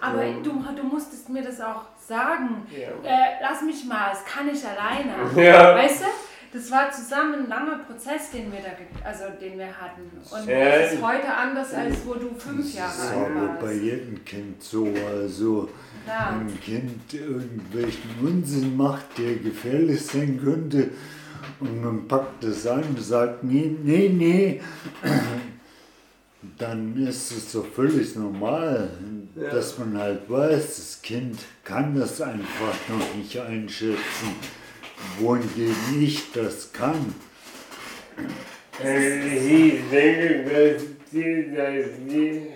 [0.00, 0.34] Aber Ja.
[0.42, 2.66] du, du musstest mir das auch sagen.
[2.72, 2.88] Ja.
[3.08, 5.14] Äh, lass mich mal, das kann ich alleine.
[5.40, 5.76] Ja.
[5.76, 6.06] Weißt du?
[6.52, 10.02] Das war zusammen ein langer Prozess, den wir da, also den wir hatten.
[10.30, 10.78] Und Ja.
[10.80, 13.80] das ist heute anders, als wo du fünf Jahre Das ist alt aber bei warst.
[13.82, 14.86] jedem Kind so.
[15.16, 15.70] Also,
[16.04, 20.90] wenn ein Kind irgendwelchen Unsinn macht, der gefährlich sein könnte,
[21.58, 24.60] und man packt es an und sagt, nee, nee, nee,
[26.58, 28.90] dann ist es doch völlig normal,
[29.34, 29.50] Ja.
[29.50, 34.34] dass man halt weiß, das Kind kann das einfach noch nicht einschätzen,
[35.18, 37.14] wohingegen ich das kann.
[38.78, 42.48] Ich denke, dass die, dass die,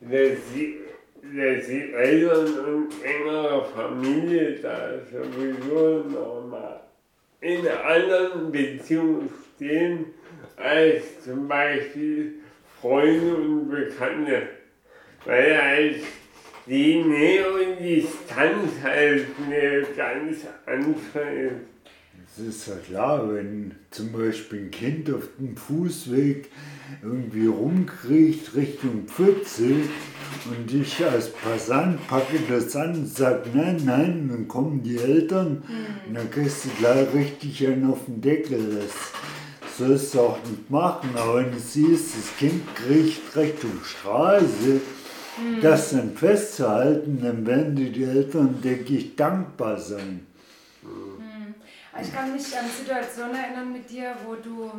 [0.00, 0.80] dass die,
[1.22, 6.80] dass die Eltern und engere Familie da sowieso nochmal
[7.40, 10.06] in anderen Beziehung stehen
[10.56, 12.34] als zum Beispiel
[12.80, 14.48] Freunde und Bekannte.
[15.24, 15.96] Weil halt
[16.66, 21.73] die Nähe und Distanz halt eine ganz andere ist.
[22.36, 26.50] Es ist ja klar, wenn zum Beispiel ein Kind auf dem Fußweg
[27.00, 29.70] irgendwie rumkriecht Richtung Pfütze
[30.50, 35.62] und ich als Passant packe das an und sage, nein, nein, dann kommen die Eltern
[36.08, 38.80] und dann kriegst du gleich richtig einen auf den Deckel.
[38.80, 44.80] Das sollst du auch nicht machen, aber wenn du siehst, das Kind kriecht Richtung Straße,
[45.62, 50.33] das dann festzuhalten, dann werden die Eltern, denke ich, dankbar sein.
[52.00, 54.70] Ich kann mich an Situationen erinnern mit dir, wo du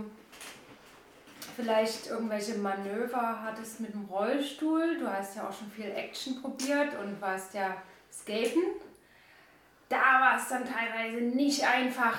[1.56, 4.98] vielleicht irgendwelche Manöver hattest mit dem Rollstuhl.
[5.00, 7.78] Du hast ja auch schon viel Action probiert und warst ja
[8.12, 8.64] skaten.
[9.88, 12.18] Da war es dann teilweise nicht einfach.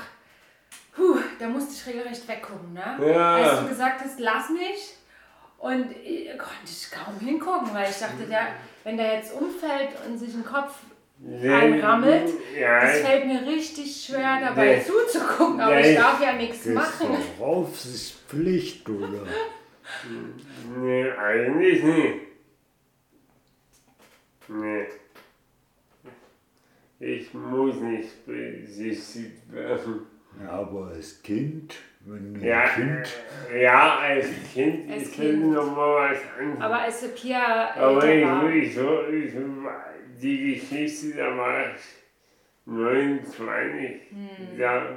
[0.94, 3.12] Puh, da musste ich regelrecht weggucken, ne?
[3.12, 3.34] Ja.
[3.34, 4.94] Als du gesagt hast, lass mich.
[5.58, 8.48] Und ich, konnte ich kaum hingucken, weil ich dachte, der,
[8.84, 10.74] wenn der jetzt umfällt und sich den Kopf
[11.24, 14.82] einrammelt, Ja, das fällt mir richtig schwer dabei Nee.
[14.82, 15.90] zuzugucken, aber Nee.
[15.92, 17.16] ich darf ja nichts Das ist machen.
[17.38, 19.26] doch Aufsichtspflicht, oder?
[20.78, 22.14] Nee, eigentlich nicht.
[24.48, 24.86] Nee.
[26.98, 30.06] Ich muss nicht besichtigt werden.
[30.42, 31.74] Ja, aber als Kind,
[32.04, 33.08] wenn du Ja, ein Kind,
[33.52, 35.52] äh, ja, als Kind Als ist Kind.
[35.52, 36.60] nochmal was anderes.
[36.62, 39.32] Aber als Pia Aber älter war, ich, ich, so, ich,
[40.22, 41.82] die Geschichte, da war ich
[42.66, 44.00] 29.
[44.10, 44.58] Hm.
[44.58, 44.96] Da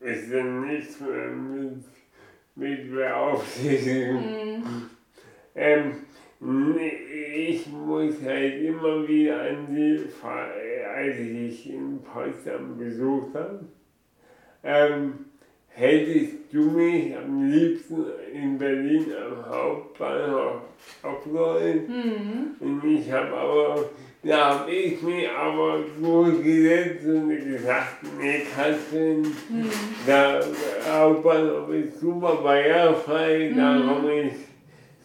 [0.00, 1.84] ist dann nichts mehr mit,
[2.54, 4.18] mit beaufsichtigen.
[4.18, 4.90] Hm.
[5.54, 5.92] Ähm,
[7.34, 13.64] ich muss halt immer wieder an die, als ich in Potsdam besucht habe,
[14.64, 15.26] ähm,
[15.68, 20.62] hättest du mich am liebsten in Berlin am Hauptbahnhof
[21.02, 21.86] abgeholt.
[21.88, 23.90] hm, Und ich habe aber,
[24.24, 29.70] da habe ich mich aber durchgesetzt und gesagt, nee, Katrin, hm.
[30.06, 30.44] der
[30.90, 33.88] Hauptbahnhof ist super barrierefrei, da Mhm.
[33.88, 34.32] komme ich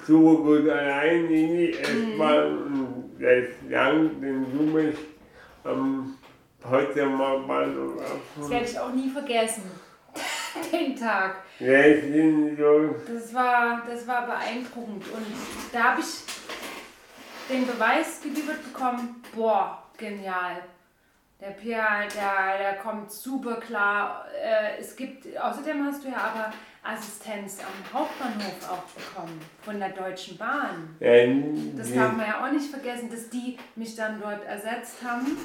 [0.05, 4.95] super gut allein in die S-Bahn und das lang, den du mich
[5.63, 6.15] am
[6.61, 8.01] Potsdamer Bahnhof
[8.39, 9.63] das werde ich auch nie vergessen.
[10.72, 11.36] Den Tag.
[11.59, 15.03] So, Das war, das war beeindruckend.
[15.13, 15.26] Und
[15.72, 16.07] da habe ich
[17.49, 20.61] den Beweis geliefert bekommen, boah, genial.
[21.39, 24.25] Der Pia, der, der kommt super klar.
[24.43, 26.51] Äh, es gibt, außerdem hast du ja aber
[26.83, 30.95] Assistenz am Hauptbahnhof auch bekommen von der Deutschen Bahn.
[30.99, 31.27] äh,
[31.75, 35.37] Das darf man ja auch nicht vergessen, dass die mich dann dort ersetzt haben.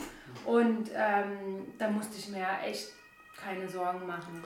[0.46, 2.88] Und ähm, da musste ich mir echt
[3.44, 4.42] keine Sorgen machen.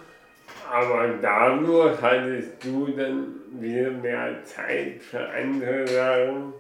[0.73, 6.55] Aber dadurch hattest du dann wieder mehr Zeit für andere Sachen.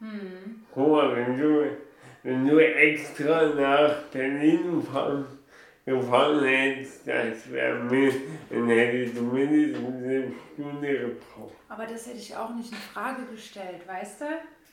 [0.00, 0.64] Hm.
[0.74, 1.70] Guck mal, wenn du,
[2.22, 5.26] wenn du extra nach Berlin fahren,
[5.84, 8.12] gefahren hättest, das wäre mir,
[8.50, 11.54] dann hättest du mindestens eine Stunde gebraucht.
[11.68, 14.24] Aber das hätte ich auch nicht in Frage gestellt, weißt du?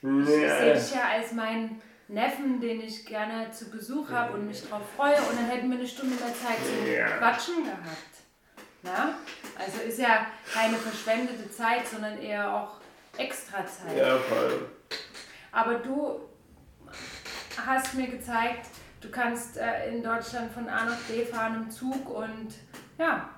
[0.01, 4.47] Ich Ja, sehe dich ja als meinen Neffen, den ich gerne zu Besuch habe und
[4.47, 5.15] mich drauf freue.
[5.15, 7.07] Und dann hätten wir eine Stunde mehr Zeit zum Ja.
[7.17, 8.13] Quatschen gehabt.
[8.81, 9.15] Na?
[9.57, 12.81] Also ist ja keine verschwendete Zeit, sondern eher auch
[13.17, 13.97] extra Zeit.
[13.97, 14.67] ja, voll.
[15.53, 16.19] Aber du
[17.65, 18.67] hast mir gezeigt,
[19.01, 22.55] du kannst äh, in Deutschland von A nach B fahren im Zug und
[22.97, 23.29] ja,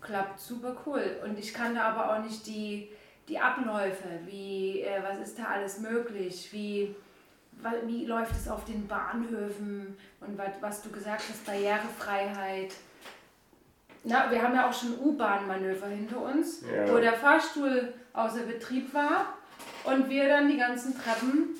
[0.00, 1.20] klappt super cool.
[1.24, 2.90] Und ich kannte aber auch nicht die,
[3.28, 6.94] die Abläufe, wie, äh, was ist da alles möglich, wie,
[7.86, 12.72] wie läuft es auf den Bahnhöfen und wat, was du gesagt hast, Barrierefreiheit.
[14.04, 16.88] Na, wir haben ja auch schon U-Bahn-Manöver hinter uns, Ja.
[16.92, 19.34] wo der Fahrstuhl außer Betrieb war
[19.84, 21.54] und wir dann die ganzen Treppen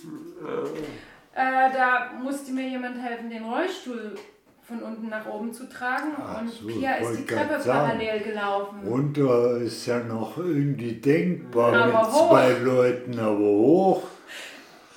[1.35, 4.17] Äh, da musste mir jemand helfen, den Rollstuhl
[4.63, 6.13] von unten nach oben zu tragen.
[6.21, 8.81] Ach und so, Pia ist die Treppe parallel gelaufen.
[8.87, 12.29] Runter ist ja noch irgendwie denkbar Aber mit hoch.
[12.29, 14.03] zwei Leuten, aber hoch.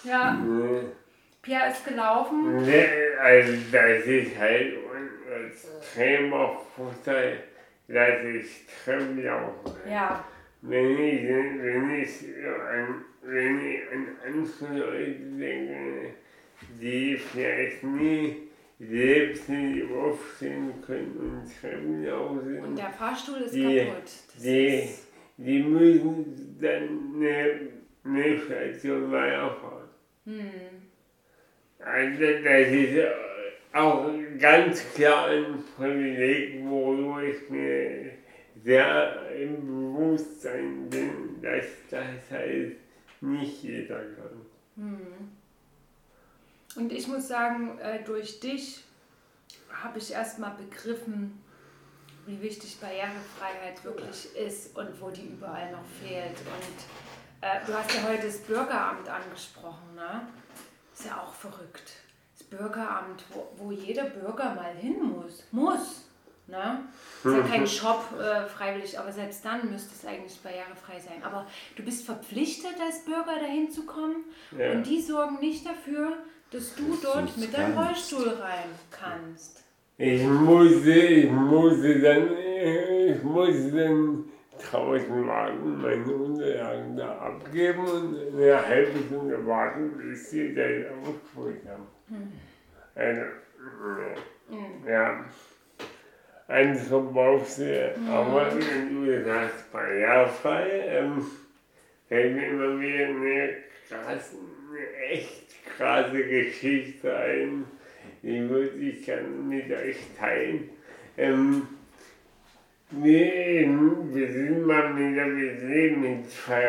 [0.04, 0.82] Ja, Nee.
[1.44, 2.64] Pia ist gelaufen.
[2.64, 2.86] Nee,
[3.22, 7.44] also das ist halt ein extremer Vorteil,
[7.88, 9.76] dass ich Treppen laufe.
[9.90, 10.24] Ja,
[10.64, 16.14] Wenn ich, wenn ich, an, wenn ich an andere Leute denke,
[16.80, 18.36] die vielleicht nie
[18.80, 24.04] selbst nicht aufstehen können und Treppen laufen, und der Fahrstuhl ist Die- kaputt.
[24.04, 25.08] Das die, ist,
[25.38, 27.70] die müssen dann eine,
[28.06, 29.90] eine Station weiterfahren.
[30.26, 30.52] hm.
[31.84, 33.00] Also das ist
[33.74, 38.12] auch ganz klar ein Privileg, wo ich mir
[38.64, 42.78] sehr im Bewusstsein bin, dass das halt
[43.22, 44.46] nicht jeder kann.
[44.76, 45.32] Hm.
[46.76, 48.84] Und ich muss sagen, äh, durch dich
[49.72, 51.42] habe ich erstmal begriffen,
[52.26, 56.38] wie wichtig Barrierefreiheit wirklich ist und wo die überall noch fehlt.
[56.38, 60.28] Und äh, du hast ja heute das Bürgeramt angesprochen, ne?
[60.94, 61.94] Ist ja auch verrückt.
[62.38, 65.44] Das Bürgeramt, wo, wo jeder Bürger mal hin muss.
[65.52, 66.11] Muss.
[66.48, 66.80] Ne?
[67.24, 71.24] Ist ja kein Shop äh, freiwillig, aber selbst dann müsste es eigentlich barrierefrei sein.
[71.24, 71.46] Aber
[71.78, 74.26] du bist verpflichtet, als Bürger dahin zu kommen
[74.58, 74.72] Ja.
[74.74, 76.14] und die sorgen nicht dafür,
[76.52, 77.78] dass du dort du's mit deinem.
[77.78, 79.64] Rollstuhl rein kannst.
[79.98, 84.26] Ich musste, ich musste dann, ich musste dann
[84.70, 91.62] draußen warten, meine Unterlagen da abgeben und eine halbe Stunde warten, bis sie dann ausgeholt
[91.68, 91.88] haben.
[92.96, 93.22] Also,
[94.88, 95.24] ja.
[96.52, 101.26] Andere brauchst du, aber wenn du sagst, barrierefrei, ähm,
[102.10, 103.54] fällt mir immer wieder eine
[103.88, 104.36] krasse,
[104.70, 105.48] eine echt
[105.78, 107.64] krasse Geschichte ein,
[108.22, 110.70] die würde ich gerne mit euch teilen.
[111.18, 111.68] Ähm,
[112.92, 113.70] wir,
[114.14, 116.68] wir sind mal mit der WC mit zwei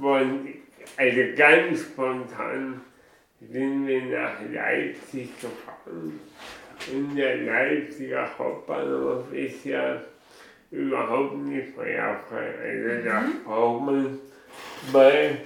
[0.00, 0.48] waren,
[0.96, 2.80] also ganz spontan
[3.40, 6.18] sind wir nach Leipzig gefahren.
[6.92, 10.00] Und der Leipziger Hauptbahnhof ist ja
[10.70, 12.54] überhaupt nicht barrierefrei.
[12.62, 14.18] Also da braucht man
[14.92, 15.38] bei,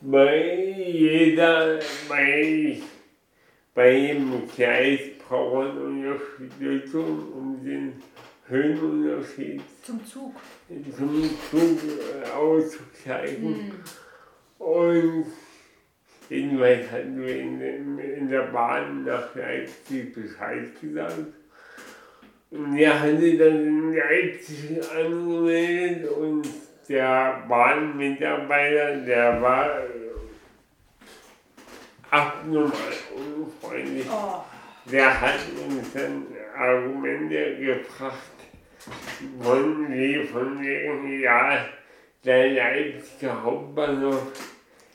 [0.00, 0.54] bei
[0.86, 2.80] jeder, bei,
[3.74, 8.02] bei jedem Gleis braucht man Unterstützung, um den
[8.48, 10.34] Höhenunterschied Zum Zug.
[10.96, 13.72] zum Zug äh, auszugleichen.
[14.58, 15.26] Und
[16.30, 21.26] jedenfalls hatten wir in, in, in der Bahn nach Leipzig Bescheid gesagt.
[22.50, 26.48] Und er hatte dann in Leipzig angemeldet und
[26.88, 30.10] der Bahnmitarbeiter, der war äh,
[32.10, 32.72] abnormal
[33.14, 34.06] unfreundlich.
[34.10, 34.42] Oh,
[34.90, 36.26] Der hat uns dann
[36.56, 38.32] Argumente gebracht,
[39.40, 41.64] von wie von wegen, ja,
[42.24, 44.32] der Leipziger Hauptbahnhof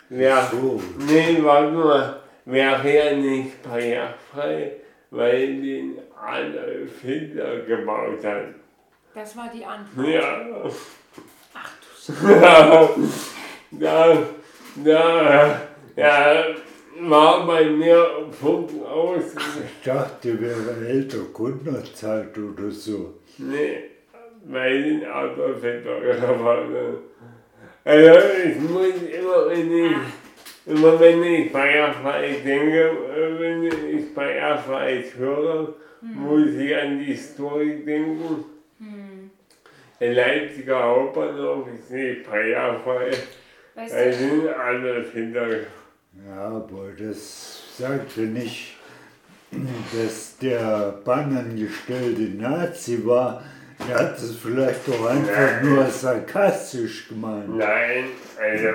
[0.09, 0.81] wäre, So.
[0.99, 4.71] nee, warte mal, wäre ja nicht barrierefrei,
[5.11, 8.45] weil den Adolf Hitler gebaut hat.
[9.13, 10.07] das war die Antwort.
[10.07, 10.41] Ja,
[11.53, 13.09] Ach du Scheiße.
[13.71, 14.17] da,
[14.83, 15.61] da,
[15.95, 16.43] ja,
[17.01, 18.05] war bei mir
[18.39, 19.23] Punkt aus.
[19.35, 23.15] Ich dachte, wäre älter Kunderzeit oder so.
[23.37, 23.83] Nee,
[24.45, 26.97] weil den Auto gefahren
[27.85, 29.95] Also ich muss immer, wenn ich,
[30.65, 37.83] immer wenn ich Feierfrei denke, äh, wenn ich Feierfrei höre, muss ich an die Story
[37.85, 38.45] denken.
[39.99, 43.11] Der Leipziger Hauptbahnhof ist nicht feierfrei,
[43.75, 45.47] Weißt da sind alles hinter.
[46.27, 48.75] Ja, aber das sagte nicht,
[49.51, 53.43] dass der bannangestellte Nazi war.
[53.89, 57.57] Er hat es vielleicht doch einfach nur sarkastisch gemeint.
[57.57, 58.05] Nein,
[58.39, 58.69] also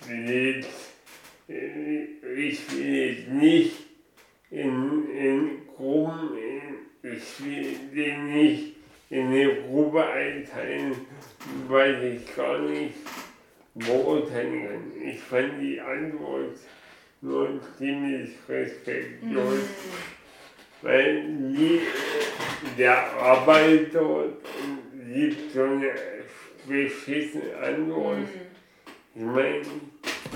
[0.00, 0.68] ich will jetzt,
[1.48, 3.72] ich will jetzt nicht
[4.50, 8.76] in, in Gruppen, in, ich will den nicht
[9.10, 10.94] in eine Gruppe einteilen,
[11.68, 12.94] weil ich gar nicht
[13.74, 15.02] beurteilen kann.
[15.04, 16.58] Ich fand die Antwort
[17.20, 19.60] nur ziemlich respektlos,
[20.82, 21.80] weil die,
[22.76, 24.42] der Arbeit dort
[25.12, 25.92] gibt so eine
[26.66, 28.28] beschissene Antwort.
[29.14, 29.62] Ich meine,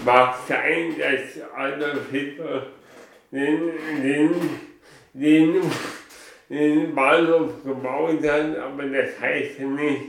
[0.05, 2.67] mag sein, dass Adolf Hitler
[3.31, 3.73] den,
[4.03, 4.35] den,
[5.15, 5.63] den,
[6.49, 10.03] den Bahnhof gebaut hat, aber das heißt nicht,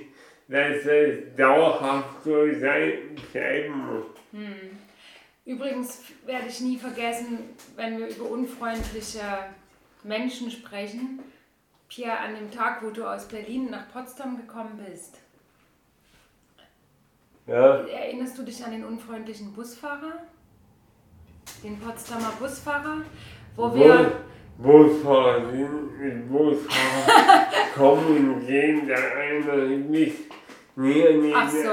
[0.47, 4.05] dass es dauerhaft so sein bleiben muss.
[5.45, 7.39] Übrigens werde ich nie vergessen,
[7.75, 9.21] wenn wir über unfreundliche
[10.07, 11.19] Menschen sprechen,
[11.89, 15.19] Pia, an dem Tag, wo du aus Berlin nach Potsdam gekommen bist.
[17.45, 20.13] Ja, Erinnerst du dich an den unfreundlichen Busfahrer?
[21.63, 23.03] Den Potsdamer Busfahrer?
[23.55, 24.11] Wo wir.
[24.57, 30.17] Busfahrer sind mit Busfahrer kommen und gehen, der eine nicht
[30.75, 31.69] näher neben Ach so.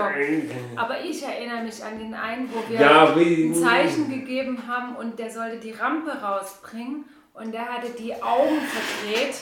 [0.76, 5.18] Aber ich erinnere mich an den einen, wo wir Ja, ein Zeichen gegeben haben und
[5.18, 7.04] der sollte die Rampe rausbringen
[7.34, 9.36] und der hatte die Augen verdreht,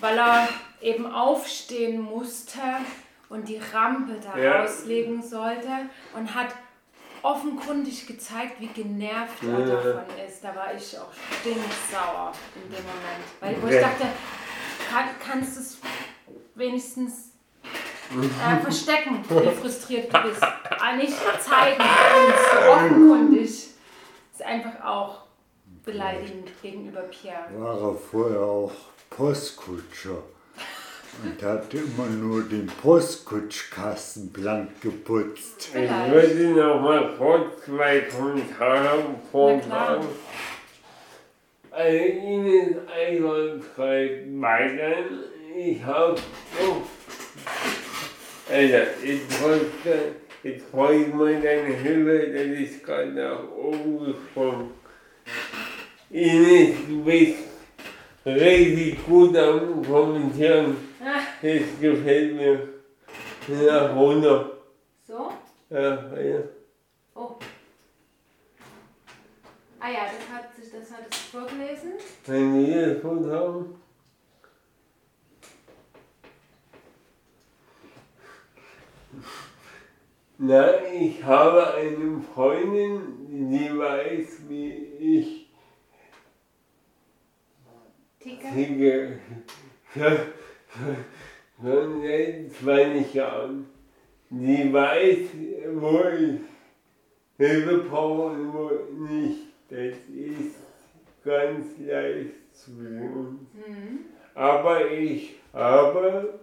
[0.00, 0.48] weil er
[0.80, 2.60] eben aufstehen musste
[3.28, 4.60] und die Rampe da Ja.
[4.62, 5.70] rauslegen sollte
[6.14, 6.48] und hat
[7.22, 9.66] offenkundig gezeigt, wie genervt er Ja.
[9.76, 10.44] davon ist.
[10.44, 13.24] Da war ich auch stinksauer in dem Moment.
[13.40, 14.06] Weil wo ich dachte,
[14.90, 15.78] kann, kannst du es
[16.54, 17.32] wenigstens
[18.12, 20.42] äh, verstecken, wie frustriert du bist.
[20.42, 23.48] Aber nicht zeigen und so offenkundig.
[23.48, 25.25] Ist einfach auch
[25.86, 27.48] beleidigend gegenüber Pierre.
[27.58, 28.72] War er vorher auch
[29.08, 30.18] Postkutscher
[31.22, 35.70] und hat immer nur den Postkutschkasten blank geputzt.
[35.74, 40.06] Ich würde noch mal kurz zwei Kommentare vortragen.
[41.70, 45.24] Also Ihnen einwandfrei weitern.
[45.56, 46.16] Ich habe
[46.60, 46.82] so.
[48.52, 54.85] Alter, ich wollte, ich freue mich deine Hilfe, das ist gerade nach oben gesprungen.
[56.10, 57.38] Ines, du bist
[58.24, 60.76] richtig gut am Kommentieren.
[61.42, 62.68] Das gefällt mir.
[63.48, 64.50] Nach runter.
[65.06, 65.32] so?
[65.70, 66.40] Ja, ja.
[67.14, 67.36] Oh.
[69.78, 71.92] Ah ja, das hat sich, das hat es vorgelesen.
[72.26, 73.80] Wenn wir das Foto haben.
[80.38, 85.45] Na, ich habe eine Freundin, die weiß, wie ich
[88.26, 88.48] Ticke.
[88.52, 89.20] ticke.
[91.62, 93.66] Schon seit 20 Jahren.
[94.30, 95.18] Die weiß,
[95.74, 96.40] wo ich
[97.38, 98.70] Hilfe brauche und wo
[99.04, 99.42] nicht.
[99.68, 100.56] Das ist
[101.24, 103.46] ganz leicht zu tun.
[103.54, 103.98] Mhm.
[104.34, 106.40] Aber ich habe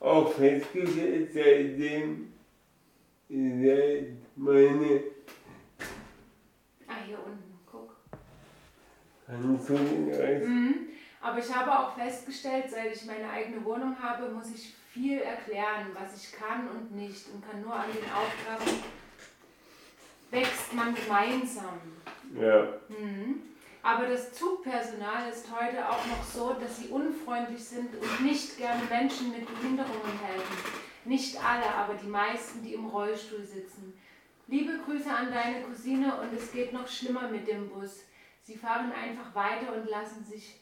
[0.00, 2.32] auch festgestellt, seitdem
[3.28, 5.02] seit meine
[6.88, 7.47] Ah, hier unten,
[10.46, 10.74] Mhm.
[11.20, 15.88] Aber ich habe auch festgestellt, seit ich meine eigene Wohnung habe, muss ich viel erklären,
[15.94, 18.82] was ich kann und nicht und kann nur an den Aufgaben
[20.30, 21.80] wächst man gemeinsam.
[22.38, 23.42] ja, Mhm.
[23.82, 28.82] Aber das Zugpersonal ist heute auch noch so, dass sie unfreundlich sind und nicht gerne
[28.90, 30.56] Menschen mit Behinderungen helfen.
[31.04, 33.94] Nicht alle, aber die meisten, die im Rollstuhl sitzen.
[34.46, 38.00] Liebe Grüße an deine Cousine und es geht noch schlimmer mit dem Bus.
[38.48, 40.54] Sie fahren einfach weiter und lassen sich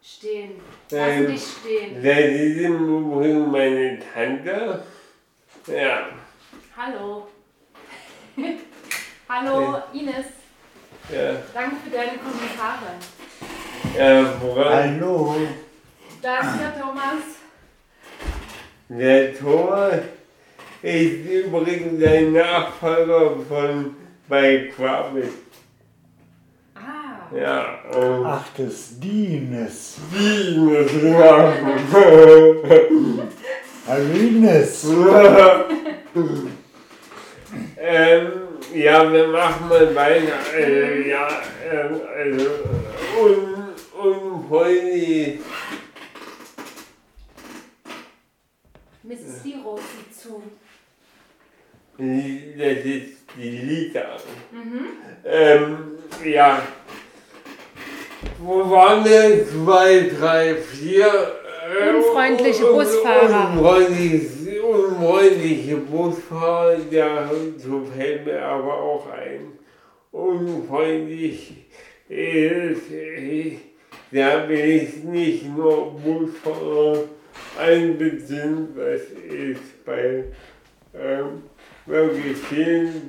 [0.00, 0.52] stehen.
[0.88, 2.00] Lassen Ähm, dich stehen.
[2.00, 4.84] seit diesem Übrigen meine Tante.
[5.66, 6.10] Ja,
[6.76, 7.26] Hallo.
[9.28, 10.26] Hallo Ines,
[11.12, 12.94] ja, danke für deine Kommentare.
[13.98, 15.36] ja, woran Hallo,
[16.22, 17.22] Da ist der Thomas.
[18.88, 19.94] der Thomas
[20.82, 23.96] ist übrigens der Nachfolger von
[24.28, 25.43] bei Quabit.
[27.34, 29.96] Ja, und ach das Dienes.
[30.12, 31.52] Ines, ja.
[33.88, 34.84] Hallo Ines.
[37.76, 38.32] ähm,
[38.72, 40.38] ja, wir machen mal weiter.
[40.56, 41.28] Äh, ja,
[41.72, 42.50] ähm, also
[43.20, 43.64] un,
[44.00, 45.40] unfreundlich.
[49.02, 49.42] Mrs.
[49.42, 50.40] Zero sieht zu.
[51.98, 54.18] Das ist die Liter.
[54.52, 54.86] Mhm.
[55.24, 55.78] Ähm,
[56.24, 56.62] ja.
[58.40, 59.46] Wo waren wir?
[59.46, 61.06] Zwei, drei, vier.
[61.06, 63.52] äh, Unfreundliche un- un- Busfahrer.
[63.58, 69.52] Unfreundliche, unfreundliche Busfahrer, dazu fällt mir aber auch ein.
[70.12, 71.66] Unfreundlich
[72.08, 73.56] ist, äh,
[74.12, 76.98] da will ich nicht nur Busfahrer
[77.58, 79.00] einbeziehen, was
[79.32, 80.24] ist bei
[80.96, 81.42] ähm,
[81.86, 83.06] wirklich vielen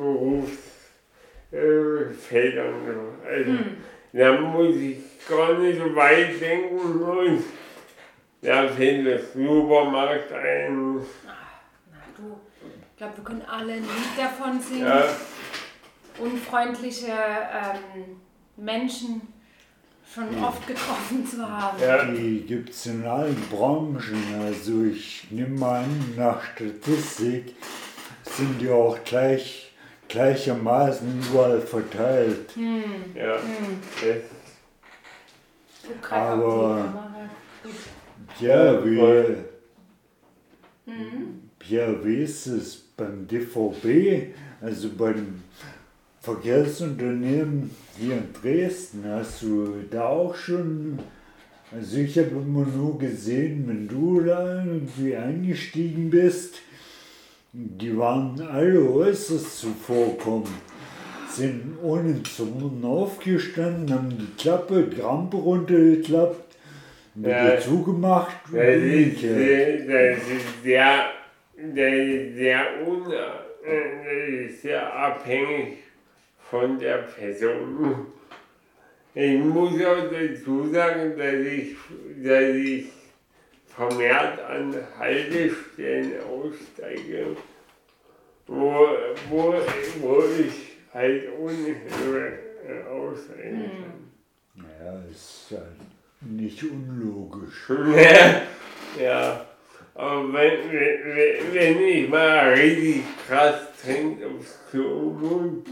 [1.51, 3.27] Berufsfeldern so.
[3.29, 3.77] Also, Hm.
[4.15, 4.97] Da muss ich
[5.27, 7.43] gar nicht so weit denken und
[8.41, 10.95] da fällt der Supermarkt ein.
[11.25, 14.87] Na du, ich glaube, wir können alle ein Lied davon singen.
[14.87, 15.03] Ja,
[16.17, 18.21] Unfreundliche ähm,
[18.55, 19.21] Menschen
[20.13, 21.77] schon oft getroffen zu haben.
[21.81, 24.23] ja, Die gibt es in allen Branchen.
[24.41, 27.55] Also ich nehme an, nach Statistik
[28.23, 29.64] sind ja auch gleich
[30.09, 32.49] gleichermaßen überall verteilt.
[33.15, 34.21] Ja, Hm.
[35.87, 37.09] Guck grad auf Aber-.
[38.39, 39.37] Ja, wie, voll.
[41.67, 45.41] ja, wie ist es beim DVB, also beim
[46.21, 49.03] Verkehrsunternehmen hier in Dresden?
[49.07, 50.99] Hast du da auch schon,
[51.71, 56.55] also ich habe immer nur gesehen, wenn du da irgendwie eingestiegen bist,
[57.57, 60.49] die waren alle äußerst zuvorkommend.
[61.29, 66.55] Sind ohne Zurren aufgestanden, haben die Klappe, die Rampe runtergeklappt,
[67.15, 67.59] wieder Ja.
[67.59, 71.05] zugemacht Das ist, das ist sehr,
[71.57, 75.77] das ist sehr, un, äh, das ist sehr abhängig
[76.49, 78.05] von der Person.
[79.13, 81.75] Ich muss auch dazu sagen, dass ich,
[82.21, 82.85] dass ich
[83.75, 87.35] vermehrt an Haltestellen aussteige,
[88.47, 88.87] wo,
[89.29, 89.53] wo,
[90.01, 93.71] wo ich halt ohne Hilfe äh, aussteigen
[94.55, 94.65] kann.
[94.85, 97.69] Ja, ist halt nicht unlogisch.
[97.69, 98.41] Ja,
[99.03, 99.45] ja.
[99.93, 105.63] Aber wenn, wenn, wenn- wenn ich mal richtig krass dringend aufs Klo muss,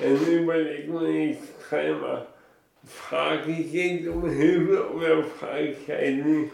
[0.00, 1.38] dann überlegt man sich
[1.68, 2.26] dreimal,
[2.86, 6.52] frage ich jetzt um Hilfe oder frage ich halt nicht.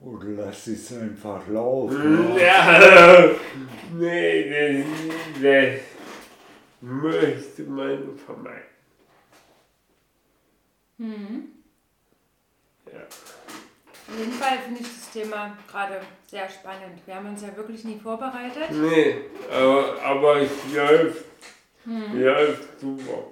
[0.00, 2.36] Oder lass es einfach laufen.
[2.38, 3.30] Ja,
[3.92, 4.84] nee,
[5.34, 5.80] das, das
[6.80, 8.62] möchte man vermeiden.
[10.96, 11.48] Mhm.
[12.86, 13.00] Ja.
[14.08, 17.00] Auf jeden Fall finde ich das Thema gerade sehr spannend.
[17.06, 18.70] Wir haben uns ja wirklich nie vorbereitet.
[18.70, 19.16] Nee,
[19.50, 21.24] aber, aber es läuft,
[22.14, 23.24] läuft super.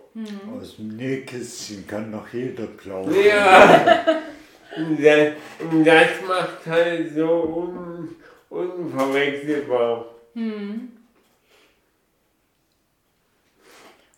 [0.52, 3.14] Aus dem Nähkästchen kann noch jeder plaudern.
[3.24, 4.04] Ja,
[4.76, 8.16] das, und das macht halt so un,
[8.48, 10.06] unverwechselbar.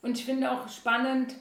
[0.03, 1.35] Und ich finde auch spannend,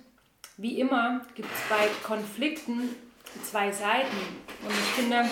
[0.57, 2.95] wie immer gibt es bei Konflikten
[3.43, 4.17] zwei Seiten.
[4.63, 5.25] Und ich finde,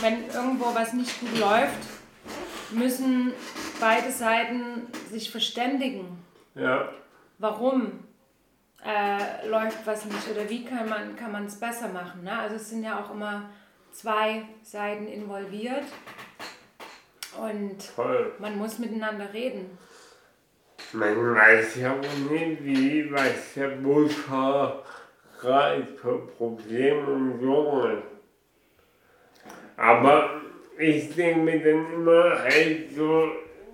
[0.00, 1.78] wenn irgendwo was nicht gut läuft,
[2.70, 3.32] müssen
[3.80, 6.18] beide Seiten sich verständigen.
[6.54, 6.88] Ja,
[7.42, 8.04] Warum
[8.84, 12.24] äh, läuft was nicht oder wie kann man kann man es besser machen.
[12.24, 12.38] Ne?
[12.38, 13.50] Also es sind ja auch immer
[13.92, 15.84] zwei Seiten involviert
[17.38, 18.32] und toll.
[18.38, 19.78] man muss miteinander reden.
[20.92, 24.82] Man weiß ja auch nicht, wie, was der Busfahrer
[25.40, 28.02] gerade für Probleme und hat.
[29.76, 30.42] Aber
[30.78, 33.28] ich denke mir dann immer halt so,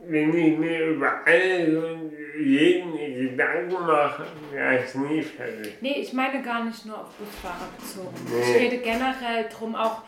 [0.06, 5.76] wenn ich mir über alles und jeden Gedanken mache, wäre ich nie fertig.
[5.80, 8.14] Nee, ich meine gar nicht nur auf Busfahrer bezogen.
[8.30, 8.40] Nee.
[8.40, 10.02] Ich rede generell drum, auch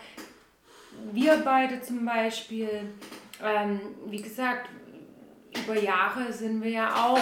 [1.13, 2.69] wir beide zum Beispiel,
[3.43, 4.69] ähm, wie gesagt,
[5.65, 7.19] über Jahre sind wir ja auch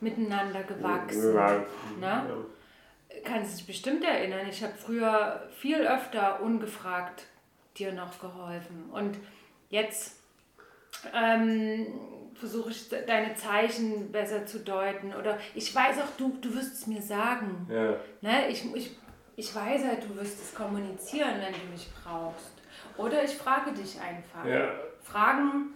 [0.00, 1.34] miteinander gewachsen.
[1.34, 1.64] Ja,
[2.00, 2.44] Ne?
[3.24, 7.26] Kannst dich bestimmt erinnern, ich habe früher viel öfter ungefragt
[7.76, 8.88] dir noch geholfen.
[8.92, 9.18] Und
[9.68, 10.20] jetzt
[11.14, 11.86] ähm,
[12.40, 15.14] versuche ich de- deine Zeichen besser zu deuten.
[15.14, 17.66] Oder ich weiß auch, du, du wirst es mir sagen.
[17.70, 18.48] Ja, Ne?
[18.48, 18.96] Ich, ich,
[19.36, 22.52] ich weiß halt, du wirst es kommunizieren, wenn du mich brauchst.
[22.96, 24.44] Oder ich frage dich einfach.
[24.44, 24.72] ja,
[25.02, 25.74] Fragen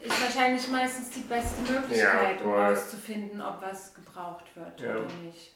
[0.00, 2.60] ist wahrscheinlich meistens die beste Möglichkeit, um voll.
[2.62, 4.96] herauszufinden, ob was gebraucht wird Ja.
[4.96, 5.52] oder nicht.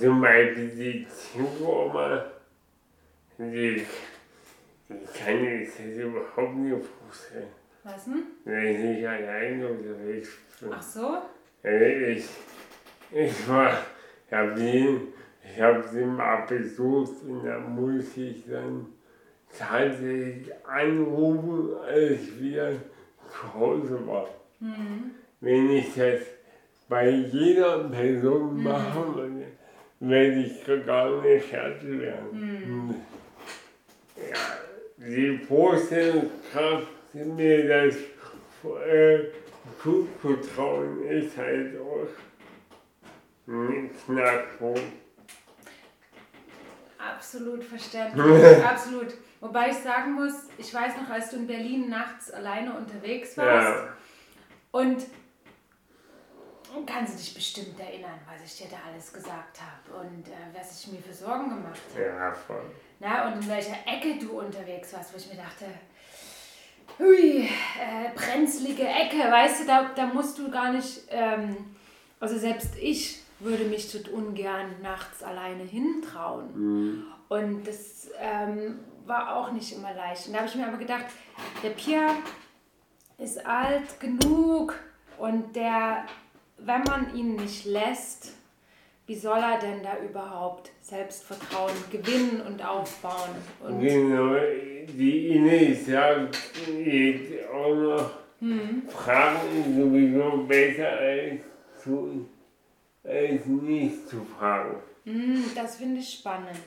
[0.00, 2.30] zum Beispiel die Zielgruppe,
[3.38, 3.84] die,
[4.88, 7.48] die kann ich das überhaupt nicht vorstellen,
[7.88, 8.22] Was denn?
[8.44, 10.28] wenn ich allein unterwegs
[10.60, 10.70] bin.
[10.70, 11.22] Ach so?
[11.62, 12.28] Ich,
[13.10, 13.72] ich war,
[14.26, 15.00] ich habe ihn,
[15.42, 18.86] ich habe sie mal besucht und da muss ich dann
[19.56, 24.28] tatsächlich anrufen, als ich wieder zu Hause war.
[25.40, 26.20] Wenn ich das
[26.90, 29.46] bei jeder Person machen würde,
[30.00, 32.94] werde ich gar nicht fertig werden.
[34.16, 34.36] Ja,
[34.98, 37.96] die Vorstellungskraft, mir das
[38.86, 39.18] äh,
[39.82, 42.08] zuzutrauen, ist halt auch
[43.46, 44.82] ein Knackpunkt.
[46.98, 48.64] Absolut verständlich.
[48.64, 49.14] Absolut.
[49.40, 53.68] Wobei ich sagen muss, ich weiß noch, als du in Berlin nachts alleine unterwegs warst
[53.68, 53.96] Ja,
[54.72, 55.06] und
[56.86, 60.84] kannst du dich bestimmt erinnern, was ich dir da alles gesagt habe und äh, was
[60.84, 62.04] ich mir für Sorgen gemacht habe.
[62.04, 62.62] ja, voll.
[63.00, 65.66] Na, und in welcher Ecke du unterwegs warst, wo ich mir dachte,
[66.98, 71.56] hui, äh, brenzlige Ecke, weißt du, da, da musst du gar nicht, ähm,
[72.20, 77.04] also selbst ich würde mich dort ungern nachts alleine hintrauen.
[77.28, 80.26] Und das ähm, war auch nicht immer leicht.
[80.26, 81.06] Und da habe ich mir aber gedacht,
[81.62, 82.14] der Pierre
[83.18, 84.74] ist alt genug
[85.18, 86.04] und der
[86.58, 88.32] wenn man ihn nicht lässt,
[89.08, 93.30] wie soll er denn da überhaupt Selbstvertrauen gewinnen und aufbauen?
[93.58, 94.34] Und Genau,
[94.86, 96.38] die Ines sagt
[96.84, 98.10] jetzt auch noch,
[98.90, 101.40] Fragen ist sowieso besser als,
[101.82, 102.28] zu,
[103.02, 104.76] als nicht zu fragen.
[105.04, 106.60] Hm, das finde ich spannend.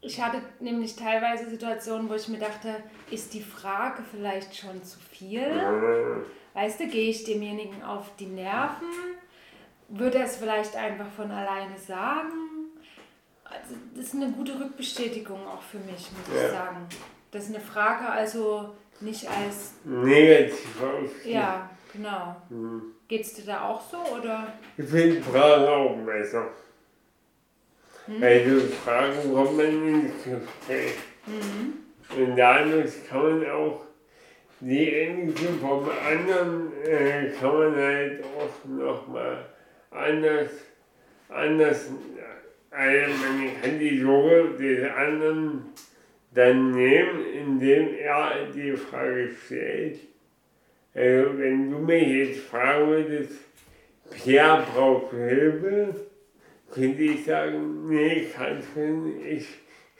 [0.00, 4.98] Ich hatte nämlich teilweise Situationen, wo ich mir dachte, ist die Frage vielleicht schon zu
[4.98, 5.42] viel?
[6.54, 8.86] Weißt du, gehe ich demjenigen auf die Nerven?
[9.88, 12.32] Würde er es vielleicht einfach von alleine sagen?
[13.44, 16.50] Also, das ist eine gute Rückbestätigung auch für mich, muss ich Ja.
[16.50, 16.86] sagen.
[17.30, 21.34] Das ist eine Frage also nicht als, Negativ ausgehen.
[21.36, 22.36] ja, genau.
[22.48, 22.82] Hm.
[23.06, 24.52] Geht's dir da auch so oder?
[24.76, 26.48] Ich finde Fragen auch besser.
[28.06, 30.94] Weil durch Fragen kommt man ins Gespräch.
[32.16, 33.84] Und dadurch kann man auch
[34.60, 39.44] die Ängste vom anderen äh, kann man halt auch nochmal
[39.90, 40.50] anders,
[41.28, 41.90] anders,
[42.70, 45.66] kann die Sorge des anderen
[46.34, 50.00] dann nehmen, indem er die Frage stellt.
[50.94, 53.32] Also wenn du mich jetzt fragen würdest,
[54.10, 55.94] Pierre braucht Hilfe,
[56.72, 59.46] könnte ich sagen, nee, Katrin, ich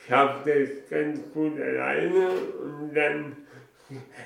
[0.07, 3.37] schaffe das ganz gut alleine und dann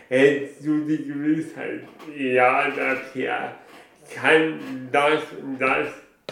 [0.09, 1.83] hättest du die Gewissheit,
[2.17, 3.55] ja, der Pierre
[4.15, 5.89] kann das und das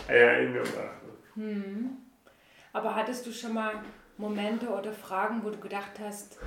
[0.08, 2.06] alleine machen.
[2.72, 3.72] Aber hattest du schon mal
[4.16, 6.38] Momente oder Fragen, wo du gedacht hast,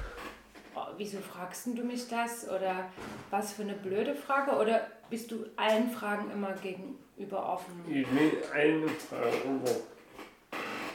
[0.76, 2.50] oh, wieso fragst du mich das?
[2.50, 2.90] Oder
[3.30, 4.52] was für eine blöde Frage?
[4.52, 7.84] Oder bist du allen Fragen immer gegenüber offen?
[7.88, 9.94] Ich will eine Frage noch.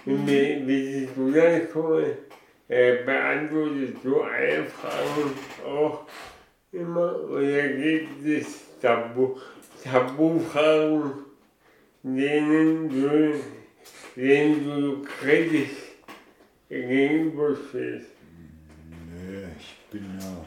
[0.04, 2.16] Wie, du das, Cory?
[2.68, 5.32] Äh, beantwortest du alle Fragen
[5.66, 6.06] auch
[6.70, 9.36] immer oder gibt es Tabu,
[9.82, 11.12] Tabufragen,
[12.02, 13.34] denen du,
[14.16, 15.76] denen du kritisch
[16.68, 18.06] gegenüberstehst?
[18.90, 20.46] Nee, ich bin ja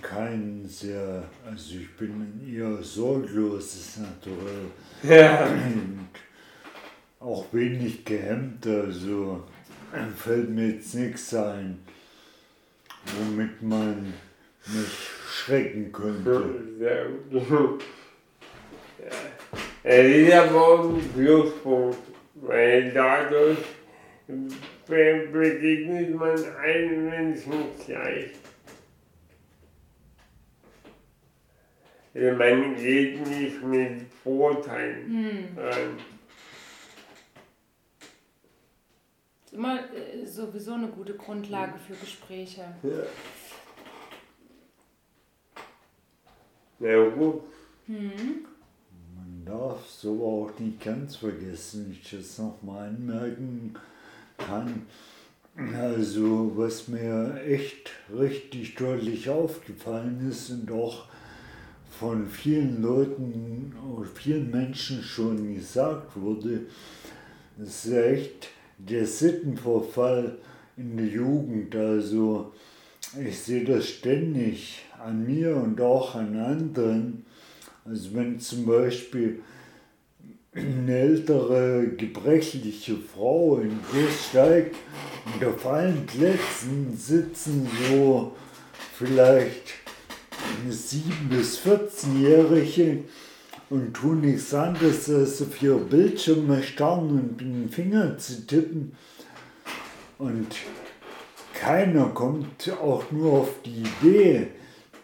[0.00, 4.70] kein sehr, also ich bin eher sorgloses Naturell.
[5.02, 5.46] Ja.
[5.46, 6.08] Und
[7.20, 9.44] auch wenig gehemmt, also
[10.16, 11.78] fällt mir jetzt nichts ein,
[13.18, 14.12] womit man
[14.66, 15.15] mich
[15.46, 16.64] schrecken könnte.
[16.78, 17.84] Sehr gut.
[18.98, 19.12] Ja.
[19.82, 21.98] Es ist aber auch ein Pluspunkt,
[22.34, 23.58] weil dadurch
[24.26, 27.52] be begegnet man allen Menschen
[27.84, 28.30] gleich.
[32.12, 35.98] Also man geht nicht mit Vorteilen ran.
[39.44, 42.62] Ist immer äh, sowieso eine gute Grundlage für Gespräche.
[42.82, 43.04] Ja.
[46.78, 47.42] Na gut.
[47.86, 53.74] Man darf aber auch nicht ganz vergessen, wenn ich das nochmal anmerken
[54.36, 54.82] kann.
[55.74, 61.06] Also, was mir echt richtig deutlich aufgefallen ist und auch
[61.98, 66.66] von vielen Leuten oder vielen Menschen schon gesagt wurde,
[67.58, 70.36] ist echt der Sittenverfall
[70.76, 71.74] in der Jugend.
[71.74, 72.52] Also,
[73.24, 77.24] ich sehe das ständig an mir und auch an anderen.
[77.84, 79.40] Also wenn zum Beispiel
[80.54, 84.76] eine ältere, gebrechliche Frau in den Bus steigt
[85.26, 88.32] und auf allen Plätzen sitzen so
[88.96, 89.74] vielleicht
[90.68, 93.04] 7- bis 14-Jährige
[93.68, 98.92] und tun nichts anderes, als auf ihre Bildschirme starren und mit den Fingern zu tippen.
[100.18, 100.46] Und
[101.60, 104.48] keiner kommt auch nur auf die Idee,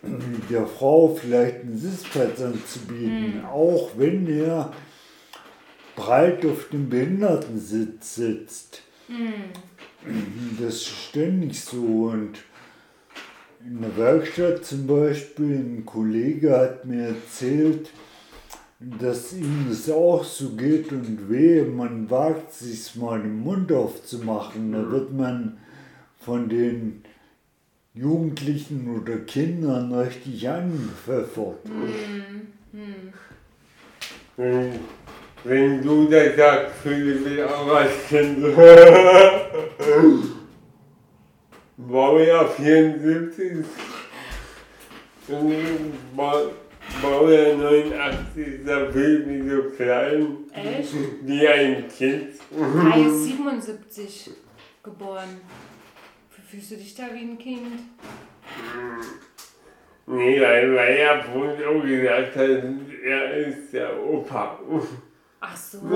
[0.50, 4.72] der Frau vielleicht einen Sitzplatz anzubieten, auch wenn er
[5.96, 8.82] breit auf dem Behindertensitz sitzt.
[10.60, 12.10] Das ist ständig so.
[12.12, 12.38] Und
[13.64, 17.90] in der Werkstatt zum Beispiel, ein Kollege hat mir erzählt,
[18.80, 24.72] dass ihm das auch so geht und weh, man wagt sich mal den Mund aufzumachen,
[24.72, 25.58] da wird man
[26.24, 27.02] von den
[27.94, 31.58] Jugendlichen oder Kindern richtig angepfeffert.
[34.36, 34.72] Wenn,
[35.44, 38.38] wenn du das sagst, fühle ich mich auch als Kind.
[41.76, 43.64] Baujahr 74
[45.28, 46.50] und ich Bau-
[47.02, 50.94] Baujahr 89, da fühle ich mich so klein Echt?
[51.24, 52.28] wie ein Kind.
[52.90, 54.30] Kai ist 77
[54.82, 55.40] geboren.
[56.52, 57.80] Fühlst du dich da wie ein Kind?
[60.04, 62.64] Nee, weil, weil er vorhin auch gesagt hat,
[63.02, 64.60] er ist der Opa.
[65.40, 65.78] Ach so.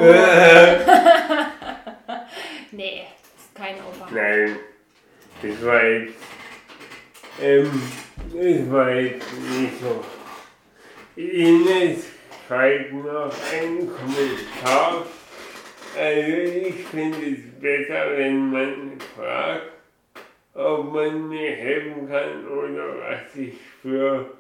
[2.73, 3.03] nee,
[3.37, 4.09] ist kein Opa.
[4.11, 4.57] Nein,
[5.43, 6.15] das war jetzt,
[7.43, 7.83] ähm,
[8.33, 10.03] das war jetzt nicht so.
[11.21, 12.07] Ines
[12.49, 15.05] schreibt noch einen Kommentar.
[15.99, 19.76] Also ich finde es besser, wenn man fragt,
[20.57, 24.31] ob man mir helfen kann oder was ich für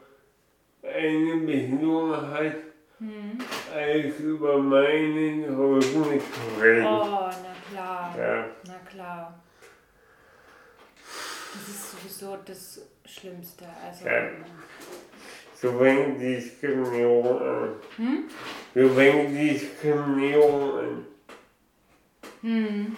[0.82, 2.56] eine Behinderung hat,
[2.98, 3.38] Hm.
[3.74, 6.86] als über meinen Rücken zu reden.
[6.86, 8.14] Oh, na klar.
[8.18, 8.46] Ja.
[8.66, 9.38] Na klar.
[11.52, 13.66] Das ist sowieso das Schlimmste.
[13.86, 14.28] Also, Ja.
[15.54, 17.68] So fängt Diskriminierung an.
[17.96, 18.24] Hm?
[18.74, 21.06] So fängt Diskriminierung an.
[22.42, 22.96] Hm.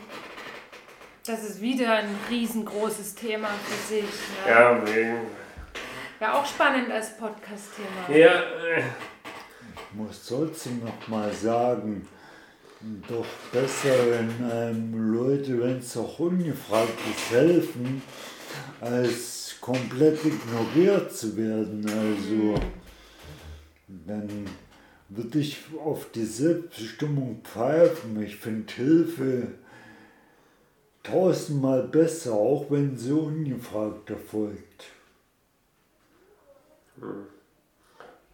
[1.29, 4.03] Das ist wieder ein riesengroßes Thema für sich.
[4.03, 4.51] Ne?
[4.51, 5.19] Ja, wegen.
[6.19, 8.19] Ja, auch spannend als Podcast-Thema.
[8.19, 8.83] Ja, äh,
[9.75, 12.09] Ich muss trotzdem noch mal sagen,
[13.07, 18.01] doch besser, wenn einem Leute, wenn es auch ungefragt ist, helfen,
[18.81, 21.85] als komplett ignoriert zu werden.
[21.87, 22.55] Also,
[24.07, 24.47] dann
[25.11, 28.23] würde ich auf die Selbstbestimmung pfeifen.
[28.23, 29.49] Ich finde Hilfe
[31.03, 34.91] tausendmal besser, auch wenn sie ungefragt erfolgt.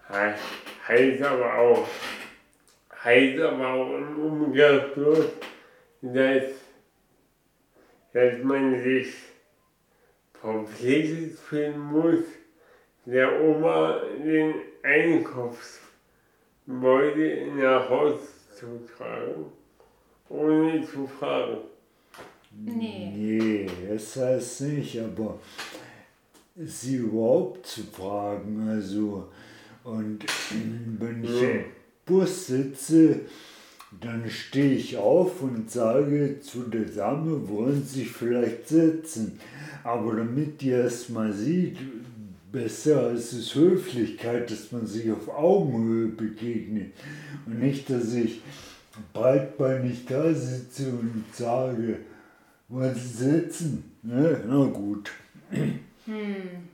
[0.09, 0.43] heißt,
[0.89, 1.87] heißt aber auch,
[3.03, 5.27] heißt aber auch im Umkehrschluss,
[6.03, 6.45] dass,
[8.13, 9.15] dass man sich
[10.41, 12.25] verpflichtet fühlen muss,
[13.07, 18.19] der Oma den Einkaufsbeutel nach Hause
[18.55, 19.53] zu tragen,
[20.29, 21.59] ohne zu fragen.
[22.63, 23.13] Nee.
[23.17, 25.39] Nee, das heißt nicht, aber
[26.57, 29.29] sie überhaupt zu fragen, also
[29.85, 30.25] und
[30.99, 31.65] wenn ich im
[32.07, 33.21] Bus sitze,
[34.01, 39.39] dann stehe ich auf und sage zu der Dame, wollen Sie sich vielleicht setzen.
[39.85, 41.77] Aber damit die erst mal sieht,
[42.51, 46.93] besser ist es Höflichkeit, dass man sich auf Augenhöhe begegnet.
[47.47, 48.41] Und nicht, dass ich
[49.13, 51.99] breitbeinig da sitze und sage,
[52.69, 53.97] wollen Sie sitzen?
[54.03, 54.43] Ne?
[54.47, 55.13] Na gut.
[55.51, 56.69] Hm.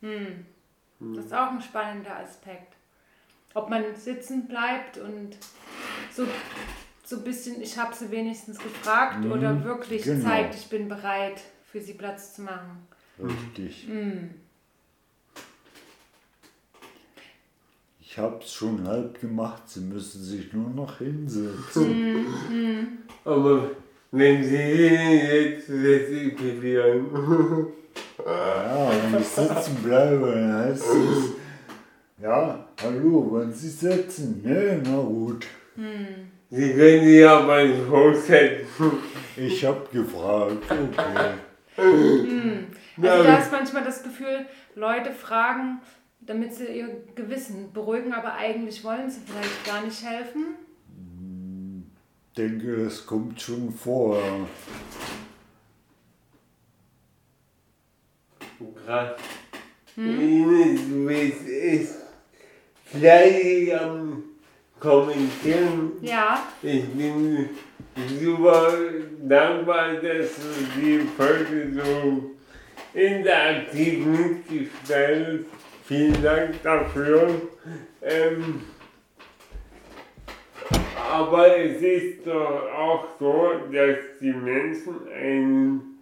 [0.00, 0.44] Hm.
[1.14, 2.74] Das ist auch ein spannender Aspekt.
[3.54, 5.36] Ob man sitzen bleibt und
[6.12, 6.26] so,
[7.04, 10.24] so ein bisschen, ich habe sie wenigstens gefragt Mhm, oder wirklich genau.
[10.24, 11.40] zeigt, ich bin bereit,
[11.70, 12.86] für sie Platz zu machen.
[13.22, 13.86] Richtig.
[13.86, 14.30] Hm.
[18.00, 19.68] Ich habe es schon halb gemacht.
[19.68, 22.86] Sie müssen sich nur noch hinsetzen.
[23.24, 23.70] Aber
[24.16, 27.06] wenn Sie jetzt desinfizieren,
[28.24, 31.32] Ja, wenn ich sitzen bleibe, dann heißt es,
[32.22, 34.40] ja, hallo, wollen Sie sitzen?
[34.42, 35.46] Ne, na gut.
[36.50, 38.92] Sie können sich aber nicht hochsetzen.
[39.36, 41.34] Ich habe gefragt, okay.
[41.76, 44.46] Also da ist manchmal das Gefühl,
[44.76, 45.80] Leute fragen,
[46.20, 50.54] damit sie ihr Gewissen beruhigen, aber eigentlich wollen sie vielleicht gar nicht helfen.
[52.36, 54.20] Denke, das kommt schon vor.
[58.86, 59.12] Krass.
[59.96, 61.88] Ines, du bist echt
[62.86, 64.22] fleißig am
[64.80, 65.92] Kommentieren.
[66.02, 67.48] Ja, Ich bin
[68.20, 68.72] super
[69.22, 72.30] dankbar, dass du die Folge so
[72.98, 75.64] interaktiv mitgestaltet hast.
[75.86, 77.28] Vielen Dank dafür.
[78.02, 78.62] Ähm,
[81.14, 85.98] aber es ist doch auch so, dass die Menschen einen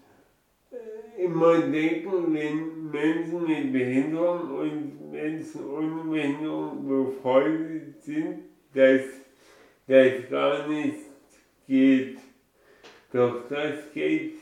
[0.71, 8.39] äh, immer denken, wenn Menschen mit Behinderung und Menschen ohne Behinderung befreundet sind,
[8.75, 9.03] dass
[9.87, 10.97] das gar nicht
[11.67, 12.19] geht.
[13.13, 14.37] Doch das geht.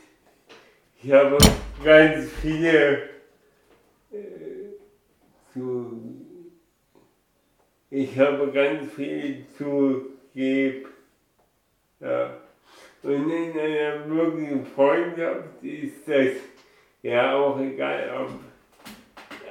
[1.03, 1.37] Ich habe
[1.83, 3.09] ganz viele
[4.11, 4.69] äh,
[5.51, 5.99] zu,
[7.89, 10.87] ich habe ganz viel zu geben.
[11.99, 12.37] Ja.
[13.03, 16.33] Und in einer wirklichen Freundschaft ist das
[17.01, 18.29] ja auch egal, ob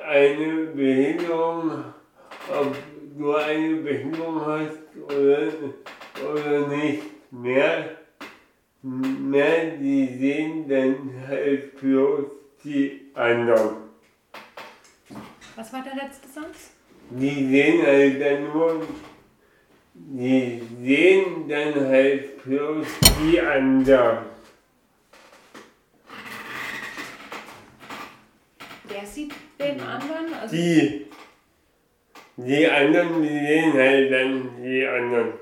[0.09, 1.85] eine Behinderung,
[2.49, 2.77] ob
[3.17, 5.49] du eine Behinderung hast oder,
[6.33, 7.03] oder nicht.
[7.33, 7.97] Mehr,
[8.83, 12.25] mehr die sehen dann halt bloß
[12.65, 13.77] die anderen.
[15.55, 16.73] was war der letzte Satz?
[17.11, 18.83] Die sehen halt dann nur,
[20.09, 22.87] die sehen dann halt bloß
[23.23, 24.19] die anderen.
[28.89, 30.35] Wer sieht den anderen?
[30.35, 31.07] Also, Die,
[32.37, 35.33] die anderen, die sehen halt dann die anderen.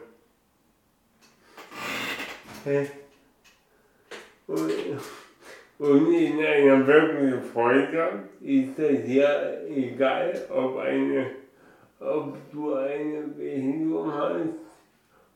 [4.47, 4.73] Und,
[5.79, 11.31] und in einer wirklichen Freundschaft ist es ja egal, ob, eine,
[12.01, 14.49] ob du eine Behinderung hast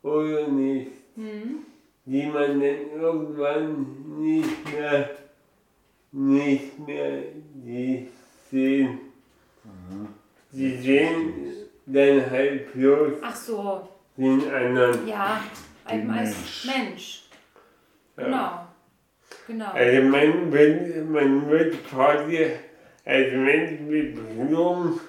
[0.01, 1.65] oder nicht, Mhm.
[2.05, 3.85] die man dann irgendwann
[4.19, 5.09] nicht mehr,
[6.11, 7.21] nicht mehr
[7.53, 8.07] die
[8.49, 8.99] sehen.
[10.51, 11.33] Die sehen
[11.85, 13.87] dann halt bloß Ach so,
[14.17, 15.07] den anderen.
[15.07, 15.41] ja,
[15.91, 16.35] eben als
[16.65, 16.65] Mensch.
[16.65, 17.23] Mensch.
[18.17, 18.23] Ja.
[18.25, 18.67] Genau.
[19.47, 19.71] Genau.
[19.71, 22.45] Also man wird, man wird quasi
[23.05, 24.99] als Mensch mit Behinderung,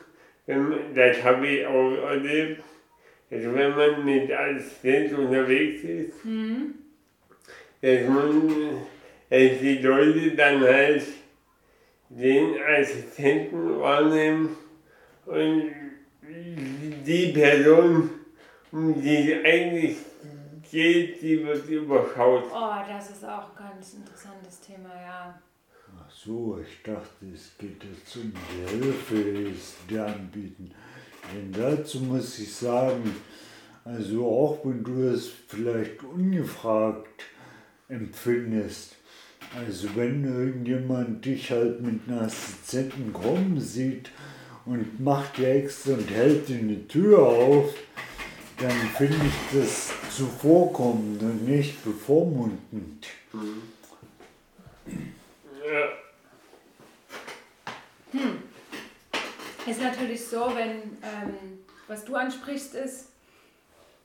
[0.46, 2.62] das habe ich auch erlebt,
[3.30, 6.74] also wenn man mit Assistenz unterwegs ist, Mhm.
[7.80, 8.48] dass man,
[9.30, 11.02] dass die Leute dann halt
[12.10, 14.56] den Assistenten wahrnehmen
[15.26, 15.72] und
[16.22, 18.10] die Person,
[18.70, 19.96] um die es eigentlich
[20.70, 22.44] geht, die wird überschaut.
[22.52, 25.40] Oh, das ist auch ein ganz interessantes Thema, ja.
[26.22, 29.52] So, ich dachte, es geht jetzt um die Hilfe,
[29.90, 30.70] die anbieten.
[31.34, 33.14] Denn dazu muss ich sagen,
[33.84, 37.24] also auch wenn du es vielleicht ungefragt
[37.88, 38.94] empfindest,
[39.54, 44.10] also wenn irgendjemand dich halt mit einem Assistenten kommen sieht
[44.64, 47.74] und macht dir extra und hält dir eine Tür auf,
[48.58, 53.06] dann finde ich das zuvorkommend und nicht bevormundend.
[53.32, 53.40] Ja.
[59.66, 61.58] Ist natürlich so, wenn, ähm,
[61.88, 63.12] was du ansprichst, ist,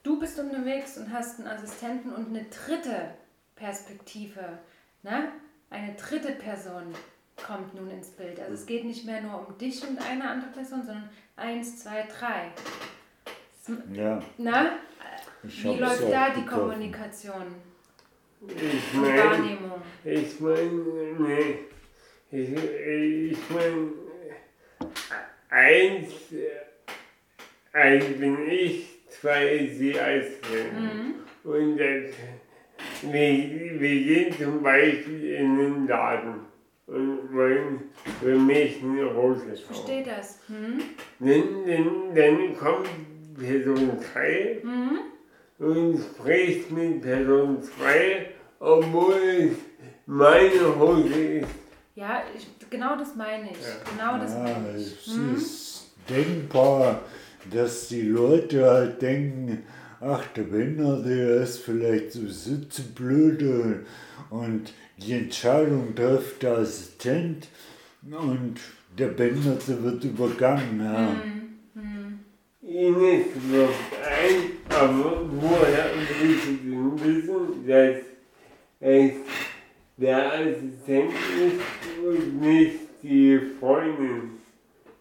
[0.02, 3.14] du bist unterwegs und hast einen Assistenten und eine dritte
[3.56, 4.58] Perspektive,
[5.02, 5.32] ne?
[5.68, 6.94] Eine dritte Person
[7.46, 8.40] kommt nun ins Bild.
[8.40, 12.06] Also es geht nicht mehr nur um dich und eine andere Person, sondern eins, zwei,
[12.18, 12.50] drei.
[13.92, 14.72] Ja, Na?
[15.44, 16.44] ich Äh, Wie läuft da die.
[16.44, 17.54] Kommunikation
[18.48, 19.82] Ich meine, Wahrnehmung?
[20.04, 21.58] Ich meine, nee.
[22.32, 23.92] Ich, ich meine,
[25.50, 26.08] eins,
[27.72, 31.14] eins bin ich, zwei ist sie als Mhm.
[31.42, 32.12] Und das,
[33.02, 36.40] wir, wir gehen zum Beispiel in den Laden
[36.86, 37.90] und wollen
[38.20, 39.74] für mich eine Hose Ich kaufen.
[39.74, 40.40] verstehe das.
[40.48, 40.80] Hm?
[41.20, 42.88] Dann, dann, dann kommt
[43.38, 44.98] Person 3 Mhm.
[45.58, 49.56] und spricht mit Person 2, obwohl es
[50.06, 51.48] meine Hose ist.
[51.94, 53.58] Ja, ich, genau das meine ich.
[53.96, 55.06] Genau das Ja, meine ich.
[55.06, 55.36] es Hm?
[55.36, 57.02] ist denkbar,
[57.52, 59.62] dass die Leute halt denken,
[60.00, 63.84] ach, der Behinderte der ist vielleicht sowieso zu blöde
[64.30, 67.48] und die Entscheidung trifft der Assistent
[68.02, 68.56] und
[68.98, 70.80] der Behinderte wird übergangen.
[70.82, 71.14] Ja.
[72.62, 73.74] Ines wirft
[74.06, 75.90] ein, aber woher
[76.20, 77.96] willst du denn wissen, dass
[78.80, 79.04] es
[80.00, 81.60] der Assistent ist
[82.02, 84.38] und nicht die Freundin?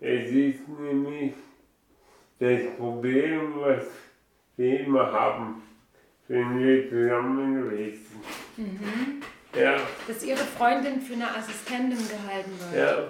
[0.02, 1.34] Es ist nämlich
[2.40, 3.86] das Problem, was
[4.58, 5.62] wir immer haben,
[6.28, 8.00] wenn wir zusammen sind.
[8.58, 9.22] Mhm.
[9.60, 9.78] Ja,
[10.08, 12.76] Dass ihre Freundin für eine Assistentin gehalten wird.
[12.76, 13.04] ja.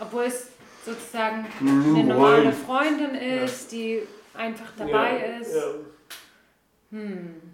[0.00, 0.50] Obwohl es
[0.84, 2.98] sozusagen eine normale Freund.
[2.98, 4.02] Freundin ist, die
[4.32, 5.54] einfach dabei ja, ist.
[5.54, 5.62] Ja.
[6.90, 7.53] Hm.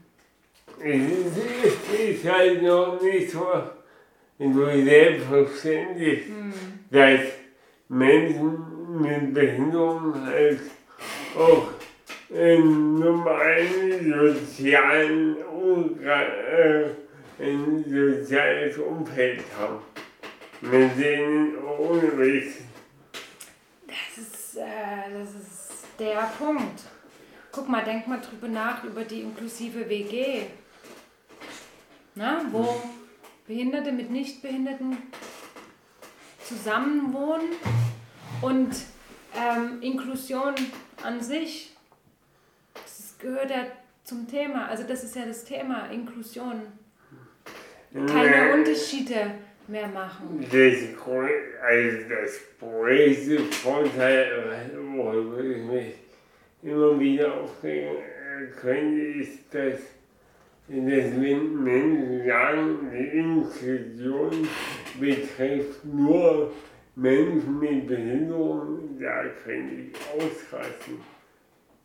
[0.83, 1.37] Es
[1.99, 3.47] ist, halt noch nicht so,
[4.39, 6.53] selbstverständlich, Hm.
[6.91, 7.21] dass
[7.89, 10.61] Menschen mit Behinderung halt
[11.37, 11.69] auch
[12.31, 16.85] in normalen sozialen Umgang, äh,
[17.41, 19.81] ein soziales Umfeld haben,
[20.63, 22.67] mit denen sind.
[23.87, 26.81] Das ist, äh, das ist der Punkt.
[27.53, 30.43] Guck mal, denk mal drüber nach über die inklusive WG.
[32.15, 32.83] Na, wo
[33.47, 34.97] Behinderte mit Nichtbehinderten
[36.45, 37.51] zusammenwohnen
[38.43, 38.75] und
[39.37, 40.55] ähm, Inklusion
[41.03, 41.77] an sich,
[42.75, 43.67] das gehört ja
[44.05, 44.67] zum Thema.
[44.67, 46.63] Also das ist ja das Thema, Inklusion.
[47.93, 49.35] Keine Unterschiede
[49.67, 50.45] mehr machen.
[50.51, 50.75] Das,
[51.63, 55.95] also das größte Vorteil, worüber ich mich
[56.63, 59.81] immer wieder aufregen äh, könnte, ist, dass,
[60.71, 64.49] dass wenn Menschen sagen, die Inklusion
[65.01, 66.53] betrifft nur
[66.95, 70.95] Menschen mit Behinderung, da könnte ich ausrasten.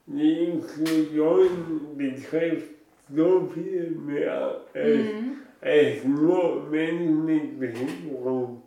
[0.05, 2.69] Die Inklusion betrifft
[3.15, 5.37] so viel mehr als Mhm.
[5.61, 8.61] als nur Menschen mit Behinderung.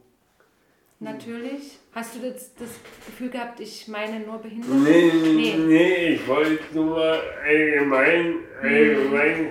[1.00, 1.78] natürlich.
[1.92, 2.70] Hast du das, das
[3.06, 4.74] Gefühl gehabt, ich meine nur Behinderte?
[4.74, 6.08] Nee, nee, Nee.
[6.14, 7.00] ich wollte nur
[7.46, 9.46] allgemein, allgemein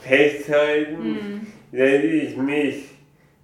[0.00, 2.88] festhalten, dass ich mich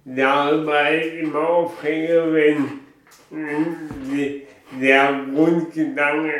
[0.05, 2.81] dabei immer aufrege, wenn
[4.81, 6.33] der Grundgedanke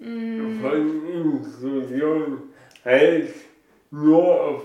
[0.00, 2.42] von Inklusion
[2.84, 3.34] halt
[3.90, 4.62] nur auf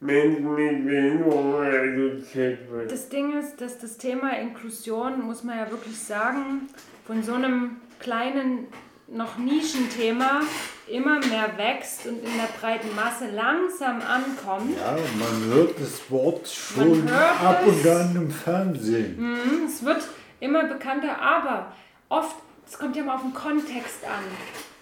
[0.00, 2.90] Menschen mit Behinderung reduziert wird.
[2.92, 6.68] Das Ding ist, dass das Thema Inklusion, muss man ja wirklich sagen,
[7.06, 8.66] von so einem kleinen,
[9.14, 10.40] noch Nischenthema
[10.86, 14.76] immer mehr wächst und in der breiten Masse langsam ankommt.
[14.76, 17.72] Ja, man hört das Wort schon ab es.
[17.84, 19.16] und an im Fernsehen.
[19.18, 20.02] Mhm, Es wird
[20.40, 21.72] immer bekannter, aber
[22.08, 22.36] oft,
[22.66, 24.24] es kommt ja mal auf den Kontext an.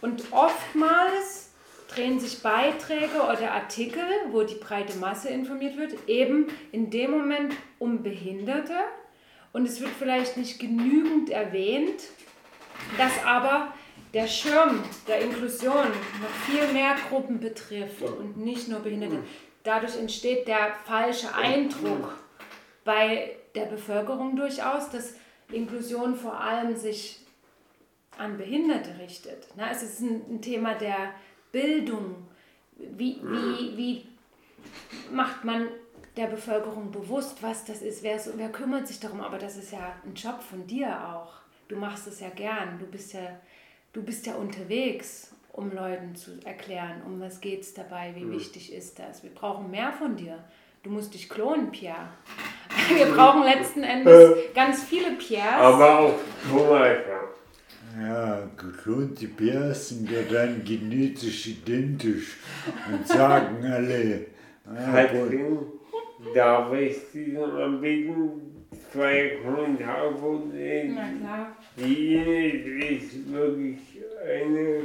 [0.00, 1.50] Und oftmals
[1.88, 7.54] drehen sich Beiträge oder Artikel, wo die breite Masse informiert wird, eben in dem Moment
[7.78, 8.74] um Behinderte.
[9.52, 12.02] Und es wird vielleicht nicht genügend erwähnt,
[12.96, 13.68] dass aber
[14.14, 15.88] der Schirm der Inklusion
[16.20, 19.18] noch viel mehr Gruppen betrifft und nicht nur Behinderte.
[19.62, 22.18] Dadurch entsteht der falsche Eindruck
[22.84, 25.14] bei der Bevölkerung durchaus, dass
[25.50, 27.20] Inklusion vor allem sich
[28.18, 29.48] an Behinderte richtet.
[29.56, 31.14] Na, es ist ein, Thema der
[31.50, 32.26] Bildung.
[32.76, 34.06] Wie, wie, wie
[35.10, 35.68] macht man
[36.16, 38.02] der Bevölkerung bewusst, was das ist?
[38.02, 39.20] Wer, wer kümmert sich darum?
[39.20, 41.34] Aber das ist ja ein Job von dir auch.
[41.68, 42.78] Du machst es ja gern.
[42.78, 43.40] Du bist ja,
[43.92, 48.72] du bist ja unterwegs, um Leuten zu erklären, um was geht es dabei, wie wichtig
[48.72, 49.22] ist das.
[49.22, 50.38] Wir brauchen mehr von dir.
[50.82, 52.08] Du musst dich klonen, Pierre.
[52.88, 55.60] Wir brauchen letzten Endes ganz viele Pierres.
[55.60, 56.14] Aber auch
[56.50, 56.96] Thomas.
[58.00, 62.38] Ja, geklonte Bären sind ja dann genetisch identisch
[62.90, 64.26] und sagen alle,
[64.64, 65.58] Katrin,
[66.34, 70.94] darf ich Sie mal bitten, zwei Kommentare vorzulesen?
[70.94, 71.56] Na klar.
[71.76, 73.78] Die ist wirklich
[74.22, 74.82] eine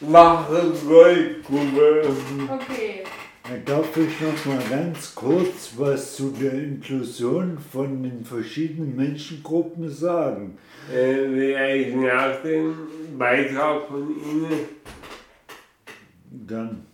[0.00, 2.14] wahre Goldgrube.
[2.48, 3.02] Okay.
[3.64, 10.56] darf ich noch mal ganz kurz was zu der Inklusion von den verschiedenen Menschengruppen sagen?
[10.92, 12.74] Äh, vielleicht nach dem
[13.18, 14.60] Beitrag von Ihnen.
[16.46, 16.86] Dann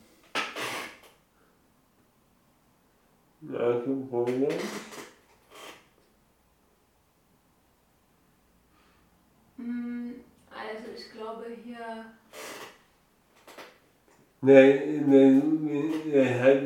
[3.43, 4.49] Nach dem Programm.
[9.59, 12.07] Also ich glaube hier.
[14.41, 16.63] Nein, nein, er hat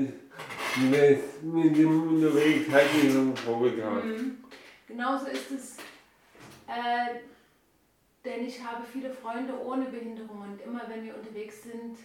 [0.91, 4.03] das mit dem unterwegs hat er schon vorgetragen.
[4.03, 4.45] Hm,
[4.87, 5.77] Genauso ist es.
[6.67, 7.21] Äh,
[8.25, 11.97] denn ich habe viele Freunde ohne Behinderung und immer wenn wir unterwegs sind,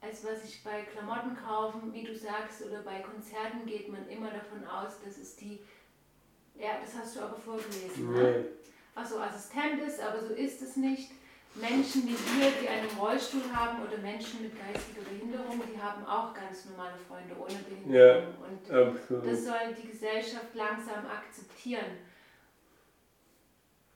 [0.00, 4.30] als was ich bei Klamotten kaufen, wie du sagst, oder bei Konzerten geht man immer
[4.30, 5.60] davon aus, dass es die.
[6.58, 8.12] Ja, das hast du aber vorgelesen.
[8.12, 8.46] Ne?
[8.94, 11.10] Also Assistent ist, aber so ist es nicht.
[11.56, 16.34] Menschen wie wir, die einen Rollstuhl haben oder Menschen mit geistiger Behinderung, die haben auch
[16.34, 18.34] ganz normale Freunde ohne Behinderung.
[18.42, 19.36] Und das Absolut.
[19.36, 21.98] soll die Gesellschaft langsam akzeptieren.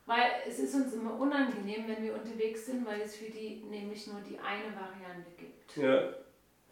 [0.07, 4.07] Weil es ist uns immer unangenehm, wenn wir unterwegs sind, weil es für die nämlich
[4.07, 5.77] nur die eine Variante gibt.
[5.77, 6.15] Ja.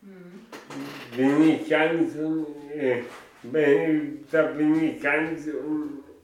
[0.00, 0.46] Hm.
[1.16, 3.02] Bin ich ganz, äh,
[3.42, 5.48] bin, da bin ich ganz,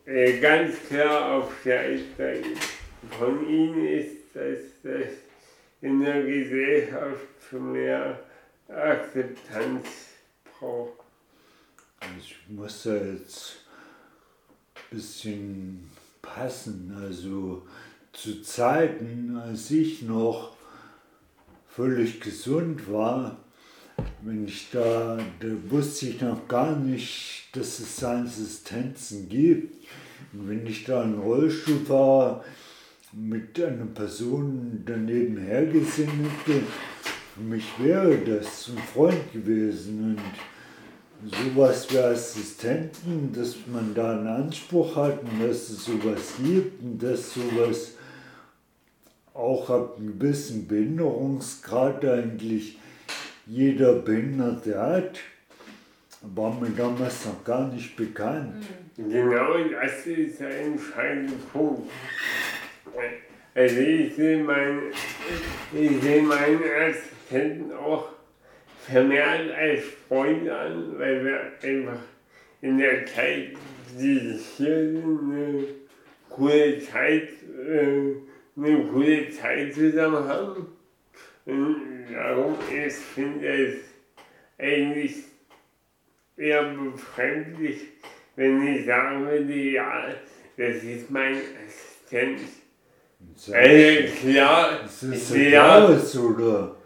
[0.07, 2.45] äh, ganz klar auf der Seite
[3.19, 5.12] von Ihnen ist, dass das
[5.81, 8.20] in der Gesellschaft mehr
[8.69, 9.87] Akzeptanz
[10.45, 11.01] braucht.
[12.19, 13.65] Ich muss da jetzt
[14.74, 16.97] ein bisschen passen.
[17.01, 17.66] Also
[18.12, 20.57] zu Zeiten, als ich noch
[21.69, 23.39] völlig gesund war,
[24.23, 29.85] wenn ich da, da wusste ich noch gar nicht, dass es Assistenzen gibt.
[30.32, 32.44] Und wenn ich da im Rollstuhl war,
[33.12, 36.09] mit einer Person daneben hergesehen
[36.47, 36.60] hätte,
[37.35, 40.16] für mich wäre das ein Freund gewesen.
[41.23, 46.82] Und sowas wie Assistenten, dass man da einen Anspruch hat und dass es sowas gibt
[46.82, 47.93] und dass sowas
[49.35, 52.78] auch ab einem gewissen Behinderungsgrad eigentlich
[53.47, 55.20] jeder Behinderte hat,
[56.23, 58.64] war mir damals noch gar nicht bekannt.
[58.97, 61.90] Genau das ist der entscheidende Punkt.
[63.55, 64.82] Also ich sehe meine,
[65.73, 68.09] ich meinen Assistenten auch
[68.86, 72.01] vermehrt als Freund an, weil wir einfach
[72.60, 73.52] in der Zeit,
[73.98, 75.64] die hier sind, eine
[76.31, 77.28] coole Zeit,
[77.69, 78.14] äh,
[78.56, 80.66] eine coole Zeit zusammen haben.
[81.44, 83.81] Und darum ist, finde ich es
[84.59, 85.16] eigentlich
[86.36, 87.81] eher befremdlich,
[88.36, 90.05] wenn ich sagen würde, ja,
[90.56, 91.36] das ist mein
[91.66, 92.40] Assistent.
[93.36, 96.77] Ich, klar, Das ist der Klaus, oder?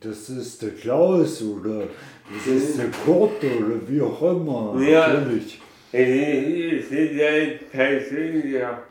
[0.00, 1.88] Das ist der Klaus, oder?
[2.32, 4.80] Das ist der Kurt, oder wie auch immer.
[4.80, 5.14] Ja.
[5.14, 5.60] Natürlich.
[5.92, 8.82] es ist, es ist persönlicher,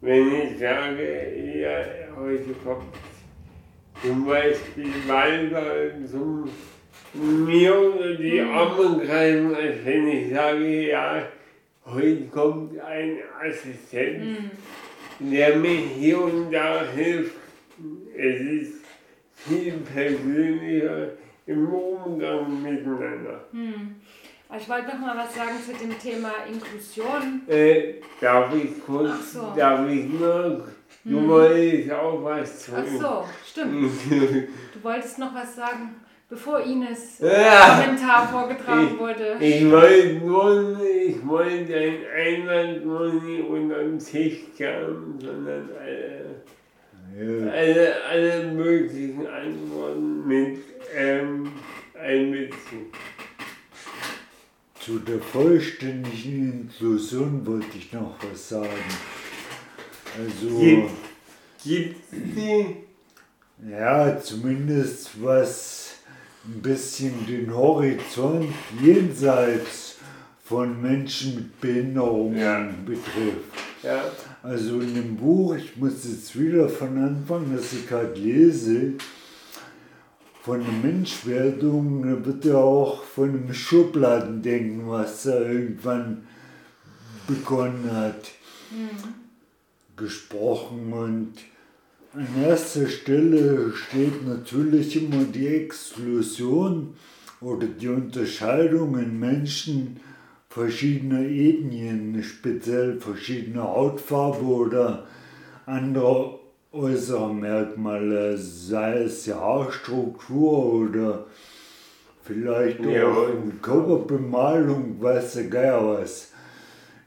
[0.00, 1.84] wenn ich sage, ja,
[2.16, 2.84] heute kommt
[4.02, 6.48] zum Beispiel Walter zum
[7.12, 11.22] mir unter die Arme greifen, als wenn ich sage, ja,
[11.84, 14.52] heute kommt ein Assistent,
[15.18, 17.34] der mir hier und da hilft.
[18.16, 18.72] Es ist
[19.34, 21.08] viel persönlicher
[21.46, 23.44] im Umgang miteinander.
[24.56, 27.42] Ich wollte noch mal was sagen zu dem Thema Inklusion.
[27.48, 29.52] Äh, darf ich kurz, so.
[29.56, 30.68] darf ich nur,
[31.04, 32.72] du wolltest auch was zu.
[32.76, 33.90] Ach so, stimmt.
[34.74, 35.96] Du wolltest noch was sagen,
[36.28, 37.80] bevor Ines Ja.
[37.82, 39.36] Kommentar vorgetragen wurde.
[39.40, 46.36] Ich wollte nur, ich wollte deinen Einwand nur nicht unter den Tisch kehren, sondern alle,
[47.18, 47.50] Ja.
[47.50, 50.58] alle, alle möglichen Antworten mit
[50.96, 51.52] ähm,
[52.00, 52.86] einbeziehen.
[54.78, 58.68] Zu der vollständigen Inklusion wollte ich noch was sagen.
[60.18, 60.90] Also, Gibt
[61.64, 62.66] gibt's die?
[63.70, 65.94] ja, zumindest was
[66.44, 68.48] ein bisschen den Horizont
[68.82, 69.96] jenseits
[70.42, 72.68] von Menschen mit Behinderungen Ja.
[72.84, 73.54] betrifft.
[73.82, 74.04] Ja,
[74.42, 78.94] Also in dem Buch, ich muss jetzt wieder von Anfang, das ich gerade lese,
[80.42, 86.24] von der Menschwerdung, da wird ja auch von einem Schubladendenken, was da irgendwann
[87.26, 88.30] begonnen hat,
[90.00, 90.92] gesprochen.
[90.92, 91.34] Und
[92.12, 96.94] an erster Stelle steht natürlich immer die Exklusion
[97.40, 100.00] oder die Unterscheidung in Menschen
[100.48, 105.06] verschiedener Ethnien, speziell verschiedener Hautfarbe oder
[105.66, 106.40] andere
[106.72, 111.26] äußere Merkmale, sei es die Haarstruktur oder
[112.24, 113.28] vielleicht Ja, auch
[113.62, 116.32] Körperbemalung, weiß der Geier was.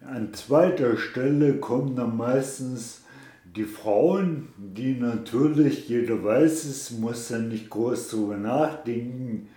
[0.06, 3.02] An zweiter Stelle kommen dann meistens
[3.56, 9.50] die Frauen, die natürlich, jeder weiß es, muss ja nicht groß drüber nachdenken,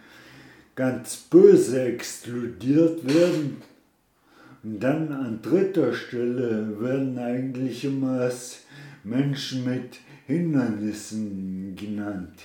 [0.74, 3.62] ganz böse exkludiert werden.
[4.62, 8.30] Und dann an dritter Stelle werden eigentlich immer
[9.04, 12.40] Menschen mit Hindernissen genannt.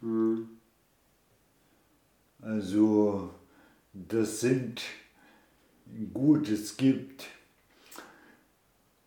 [0.00, 0.48] hm,
[2.40, 3.30] Also
[3.92, 4.82] das sind
[6.12, 7.26] gut, es gibt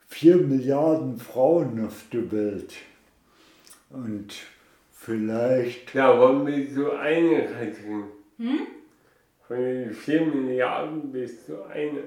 [0.07, 2.73] vier Milliarden Frauen auf der Welt.
[3.89, 4.33] Und
[4.91, 8.03] vielleicht, da wollen wir so eine Katrin.
[9.49, 12.03] Von den 4 Milliarden bist du eine.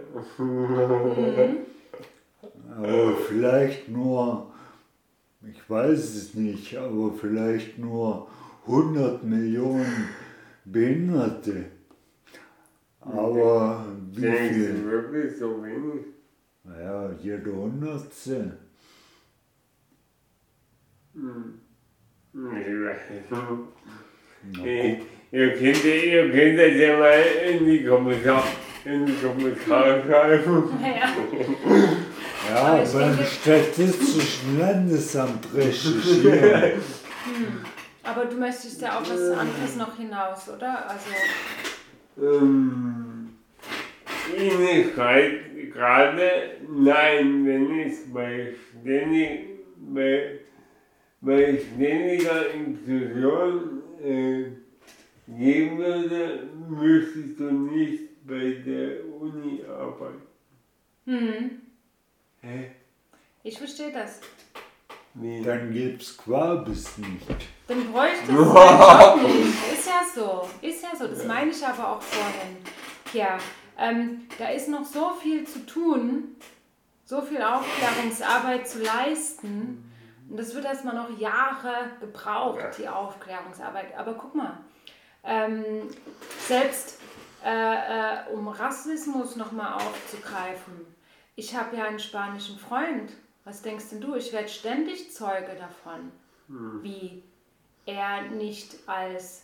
[2.76, 4.52] aber vielleicht nur,
[5.50, 8.28] ich weiß es nicht, aber vielleicht nur
[8.66, 10.08] 100 Millionen
[10.64, 11.64] Behinderte.
[13.04, 14.72] Aber wie viel?
[14.74, 16.04] du wirklich so wenig?
[16.64, 18.58] Naja, jeder Hundertste.
[21.14, 21.58] Hm.
[22.32, 23.30] Ich weiß nicht.
[23.30, 24.64] Na,
[25.32, 28.44] Ihr könnt, ihr könnt das ja mal in die Kommentare,
[28.84, 30.70] in die Kommentare schreiben.
[32.50, 32.76] Ja.
[32.76, 36.72] Ja, beim Statistischen Landesamt recherchieren.
[38.02, 40.90] Aber du möchtest ja auf was anderes noch hinaus, oder?
[40.90, 41.06] Also,
[42.20, 42.91] Ähm,
[44.36, 46.30] Ihnen schreibt gerade,
[46.68, 50.38] nein, wenn es bei, ständig, bei,
[51.20, 54.44] bei ständiger Inklusion äh,
[55.28, 60.22] geben würde, müsstest du nicht bei der Uni arbeiten.
[61.06, 61.50] hm,
[62.40, 62.70] Hä?
[63.44, 64.20] ich verstehe das.
[65.14, 65.42] Wie?
[65.42, 67.26] Dann gibt's Quabis nicht.
[67.68, 69.72] Dann bräuchte es Job nicht.
[69.78, 70.48] Ist ja so.
[70.66, 71.06] Ist ja so.
[71.06, 72.56] Das meine ich aber auch vorhin.
[73.12, 73.38] Ja,
[73.78, 76.36] ähm, da ist noch so viel zu tun,
[77.04, 79.90] so viel Aufklärungsarbeit zu leisten.
[80.28, 83.96] Und das wird erstmal noch Jahre gebraucht, die Aufklärungsarbeit.
[83.96, 84.58] Aber guck mal,
[85.24, 85.88] ähm,
[86.38, 87.00] selbst
[87.44, 90.86] äh, äh, um Rassismus nochmal aufzugreifen.
[91.34, 93.12] Ich habe ja einen spanischen Freund.
[93.44, 94.14] Was denkst denn du?
[94.14, 96.12] Ich werde ständig Zeuge davon,
[96.82, 97.24] wie
[97.86, 99.42] er nicht als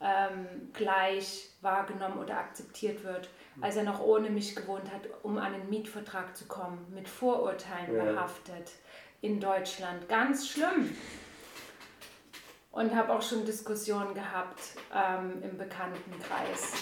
[0.00, 3.28] ähm, gleich wahrgenommen oder akzeptiert wird,
[3.60, 7.94] als er noch ohne mich gewohnt hat, um an einen Mietvertrag zu kommen, mit Vorurteilen
[7.94, 8.04] Ja.
[8.04, 8.72] behaftet
[9.20, 10.08] in Deutschland.
[10.08, 10.96] Ganz schlimm.
[12.72, 14.60] Und habe auch schon Diskussionen gehabt
[14.94, 16.72] ähm, im Bekanntenkreis.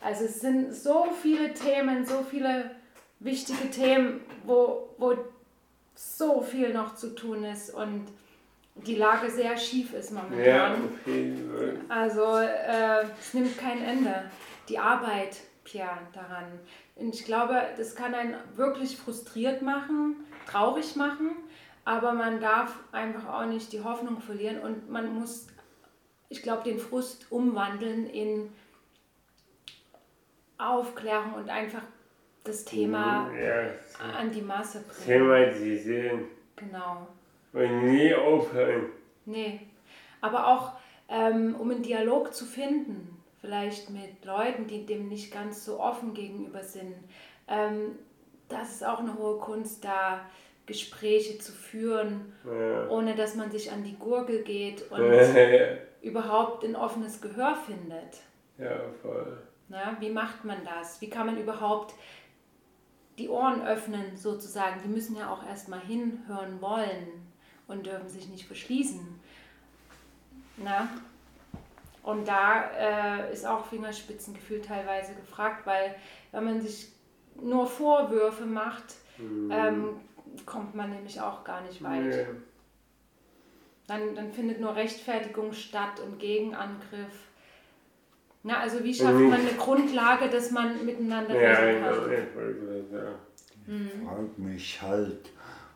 [0.00, 2.70] Also es sind so viele Themen, so viele
[3.18, 5.14] wichtige Themen, wo, wo
[5.94, 8.06] so viel noch zu tun ist und
[8.76, 10.42] die Lage sehr schief ist momentan.
[10.42, 10.74] Ja,
[11.04, 11.76] Fall.
[11.90, 14.30] Also äh, es nimmt kein Ende.
[14.70, 15.36] Die Arbeit,
[15.70, 16.46] Pierre, daran.
[16.96, 20.16] Und ich glaube, das kann einen wirklich frustriert machen,
[20.46, 21.30] traurig machen,
[21.84, 25.46] aber man darf einfach auch nicht die Hoffnung verlieren und man muss,
[26.28, 28.52] ich glaube, den Frust umwandeln in
[30.58, 31.82] Aufklärung und einfach
[32.44, 33.70] das Thema Ja,
[34.18, 35.04] an die Masse bringen.
[35.06, 36.24] thematisieren
[36.56, 37.06] Genau.
[37.52, 38.86] und nie aufhören.
[39.24, 39.60] Nee.
[40.20, 40.72] Aber auch,
[41.08, 46.14] ähm, um einen Dialog zu finden, vielleicht mit Leuten, die dem nicht ganz so offen
[46.14, 46.94] gegenüber sind.
[47.48, 47.98] Ähm,
[48.48, 50.20] das ist auch eine hohe Kunst, da
[50.66, 52.88] Gespräche zu führen, Ja.
[52.88, 58.18] ohne dass man sich an die Gurgel geht und ja, überhaupt ein offenes Gehör findet.
[59.02, 59.38] voll.
[59.68, 61.00] Na, wie macht man das?
[61.00, 61.94] Wie kann man überhaupt
[63.18, 64.80] die Ohren öffnen, sozusagen?
[64.82, 67.06] Die müssen ja auch erstmal hinhören wollen
[67.68, 69.00] und dürfen sich nicht verschließen.
[70.56, 70.88] Na?
[72.02, 75.94] Und da äh, ist auch Fingerspitzengefühl teilweise gefragt, weil
[76.32, 76.92] wenn man sich
[77.40, 78.94] nur Vorwürfe macht,
[79.50, 79.96] ähm,
[80.46, 82.14] kommt man nämlich auch gar nicht weit.
[82.14, 82.24] Ja.
[83.86, 87.28] Dann, dann findet nur Rechtfertigung statt und Gegenangriff.
[88.42, 92.12] Na, also wie schafft man eine Grundlage, dass man miteinander Ja, reden genau, kann?
[92.12, 93.90] ich wollte das sagen.
[94.06, 95.30] frag mich halt,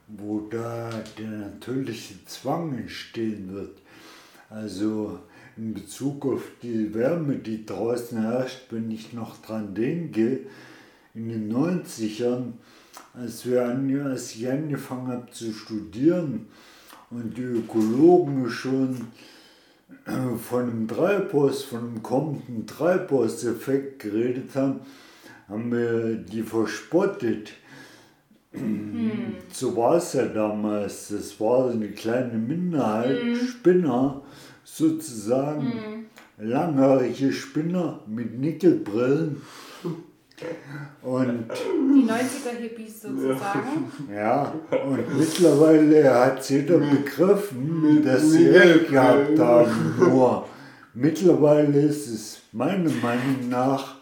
[0.07, 3.79] wo da der natürliche Zwang entstehen wird.
[4.49, 5.19] Also
[5.57, 10.41] in Bezug auf die Wärme, die draußen herrscht, wenn ich noch dran denke,
[11.15, 12.53] in den 90ern,
[13.13, 13.65] als, wir
[14.05, 16.47] als ich angefangen habe zu studieren
[17.11, 19.09] und die Ökologen schon
[20.07, 24.81] äh, von einem Treibhaus, von einem kommenden Treibhauseffekt geredet haben,
[25.49, 27.53] haben wir die verspottet.
[29.53, 31.09] So war es ja damals.
[31.09, 34.23] Das war so eine kleine Minderheit, Spinner
[34.75, 36.07] sozusagen,
[36.39, 39.41] langhaarige Spinner mit Nickelbrillen.
[41.03, 43.93] Und Die 90er-Hippies sozusagen.
[44.13, 44.53] ja,
[44.85, 49.95] und mittlerweile hat jeder begriffen, dass sie recht gehabt haben.
[49.97, 50.49] Nur
[50.93, 53.95] mittlerweile ist es meiner Meinung nach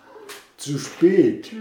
[0.57, 1.53] zu spät.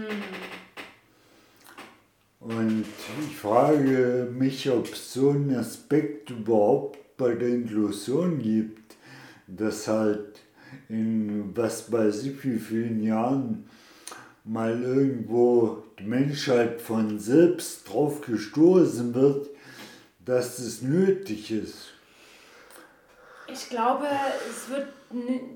[2.40, 2.86] Und
[3.28, 8.96] ich frage mich, ob es so einen Aspekt überhaupt bei der Inklusion gibt,
[9.56, 10.40] dass halt
[10.88, 13.68] in was weiß ich wie vielen Jahren
[14.44, 19.50] mal irgendwo die Menschheit von selbst drauf gestoßen wird,
[20.24, 21.92] dass es nötig ist.
[23.46, 24.06] Ich glaube,
[24.48, 24.88] es wird,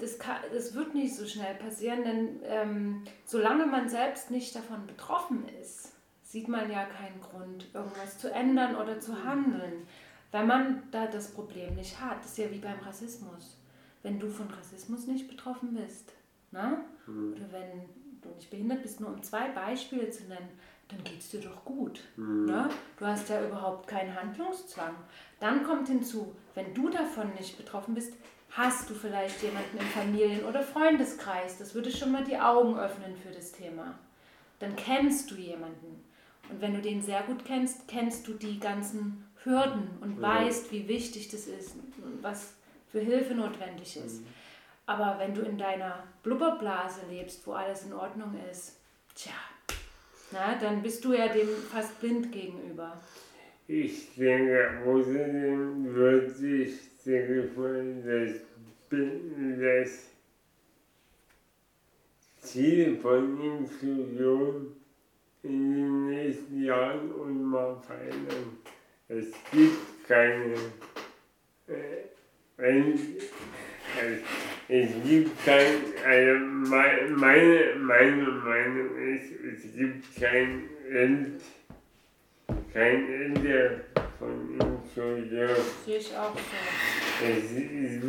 [0.00, 4.86] das, kann, das wird nicht so schnell passieren, denn ähm, solange man selbst nicht davon
[4.86, 5.92] betroffen ist,
[6.22, 9.86] sieht man ja keinen Grund, irgendwas zu ändern oder zu handeln.
[10.32, 13.55] Wenn man da das Problem nicht hat, das ist ja wie beim Rassismus.
[14.06, 16.12] Wenn du von Rassismus nicht betroffen bist,
[16.52, 16.78] ne?
[17.08, 17.88] oder wenn
[18.22, 20.48] du nicht behindert bist, nur um zwei Beispiele zu nennen,
[20.86, 22.04] dann geht es dir doch gut.
[22.46, 22.68] Ne?
[23.00, 24.94] Du hast ja überhaupt keinen Handlungszwang.
[25.40, 28.12] Dann kommt hinzu, wenn du davon nicht betroffen bist,
[28.50, 31.58] hast du vielleicht jemanden im Familien- oder Freundeskreis.
[31.58, 33.98] Das würde schon mal die Augen öffnen für das Thema.
[34.60, 36.04] Dann kennst du jemanden.
[36.48, 40.86] Und wenn du den sehr gut kennst, kennst du die ganzen Hürden und weißt, wie
[40.86, 42.54] wichtig das ist und was
[42.96, 44.22] für Hilfe notwendig ist.
[44.86, 48.78] Aber wenn du in deiner Blubberblase lebst, wo alles in Ordnung ist,
[49.14, 49.34] tja,
[50.32, 52.98] na, dann bist du ja dem fast blind gegenüber.
[53.68, 56.72] Ich denke, außerdem wird sich,
[57.04, 58.40] denke ich mal, das,
[58.88, 60.06] Bi- das
[62.38, 64.74] Ziel von Inklusion
[65.42, 68.56] in den nächsten Jahren und mal verändern.
[69.08, 70.54] Es gibt keine,
[71.66, 72.04] äh,
[72.56, 72.98] wenn,
[73.98, 74.16] also,
[74.68, 81.40] es gibt kein, also mein, meine, meine Meinung ist, es gibt kein End
[82.76, 83.80] kein Ende
[84.18, 85.56] von Inklusion.
[85.86, 87.24] Sehe ich auch so.
[87.24, 88.02] Es, es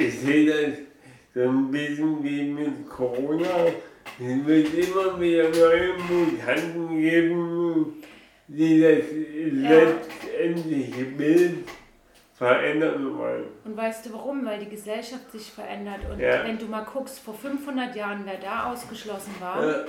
[0.00, 0.78] ich sehe das
[1.34, 3.66] so ein bisschen wie mit Corona.
[4.20, 8.02] Es wird immer wieder neue Mutanten geben,
[8.48, 9.04] die das
[9.50, 11.58] letztendliche Bild
[12.44, 13.44] verändern wollen.
[13.64, 14.44] Und weißt du warum?
[14.44, 16.00] Weil die Gesellschaft sich verändert.
[16.10, 16.44] Und Ja.
[16.44, 19.84] wenn du mal guckst, vor 500 Jahren, wer da ausgeschlossen war Ja.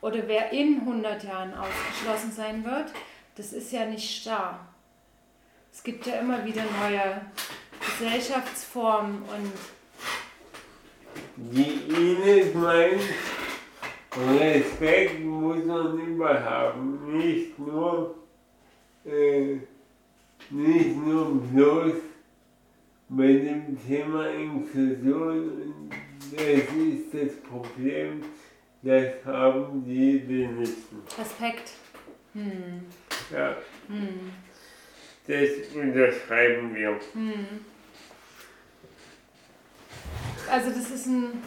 [0.00, 2.92] oder wer in 100 Jahren ausgeschlossen sein wird,
[3.36, 4.60] das ist ja nicht starr.
[5.72, 7.20] Es gibt ja immer wieder neue
[7.80, 9.52] Gesellschaftsformen und
[11.36, 13.00] Die Ines meint,
[14.40, 18.14] Respekt muss man immer haben, nicht nur,
[19.04, 19.56] äh,
[20.50, 21.92] nicht nur bloß
[23.08, 25.90] bei dem Thema Inklusion.
[26.32, 28.22] Das ist das Problem,
[28.82, 31.02] das haben die wenigsten.
[31.18, 31.70] Respekt.
[32.32, 32.82] Hm.
[33.32, 33.56] Ja,
[33.88, 34.32] Hm.
[35.26, 36.98] das unterschreiben wir.
[37.12, 37.46] Hm.
[40.50, 41.42] Also das ist ein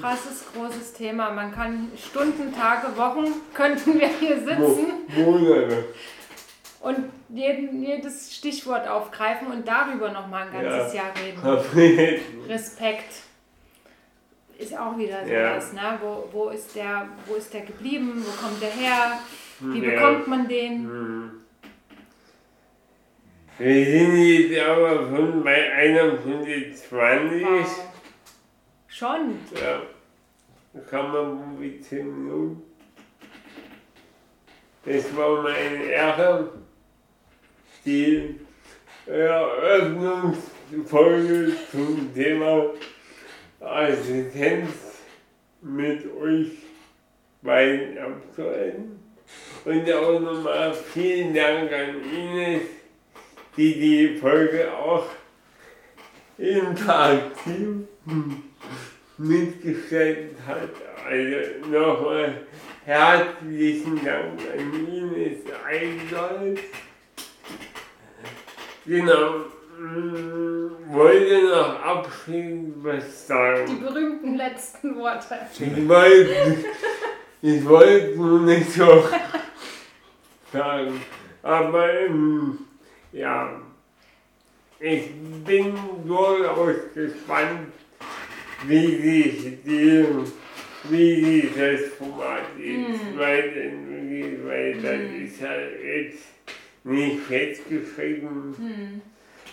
[0.00, 1.30] krasses, großes Thema.
[1.30, 4.58] Man kann Stunden, Tage, Wochen könnten wir hier sitzen
[5.16, 5.84] Mo- Monate.
[6.80, 6.96] und
[7.28, 11.02] jeden, jedes Stichwort aufgreifen und darüber noch mal ein ganzes Ja.
[11.04, 11.12] Jahr
[11.76, 12.20] reden.
[12.48, 13.14] Respekt
[14.58, 15.60] ist auch wieder Ja.
[15.60, 15.98] sowas, ne?
[16.00, 18.24] Wo, wo, ist der, wo ist der geblieben?
[18.24, 19.18] Wo kommt der her?
[19.60, 19.90] Wie Ja.
[19.90, 20.84] bekommt man den?
[20.84, 21.30] Hm.
[23.58, 26.90] Wir sind jetzt aber schon bei 21.
[26.90, 27.90] Wow.
[28.88, 29.38] Schon.
[29.54, 29.82] Ja.
[30.72, 32.62] Da kann man wie 10 Minuten.
[34.84, 36.50] Es war meine Ehre,
[37.84, 38.36] die
[39.06, 42.70] Eröffnungsfolge zum Thema
[43.60, 44.70] Assistenz
[45.60, 46.52] mit euch
[47.42, 48.98] beiden abzuhalten.
[49.64, 52.62] Und auch nochmal vielen Dank an Ines,
[53.56, 55.06] die die Folge auch
[56.36, 57.86] interaktiv
[59.16, 60.68] mitgestaltet hat.
[61.06, 62.42] Also nochmal
[62.84, 66.60] herzlichen Dank an Ines Eisold.
[68.86, 69.36] Genau,
[69.78, 73.80] mm, wollte noch abschließend was Die sagen.
[73.80, 75.36] berühmten letzten Worte.
[75.58, 76.64] Ich wollte,
[77.42, 79.04] ich wollte nur nicht so
[80.52, 81.00] sagen,
[81.42, 82.58] aber ähm,
[83.12, 83.60] ja,
[84.80, 85.10] ich
[85.46, 85.74] bin
[86.06, 87.72] durchaus gespannt,
[88.66, 90.04] wie sich die,
[90.90, 93.18] wie dieses Format jetzt Mhm.
[93.18, 95.24] weiterentwickelt, weil das Mhm.
[95.24, 96.18] ist ja jetzt
[96.84, 98.54] nicht festgeschrieben.
[98.56, 99.00] Hm.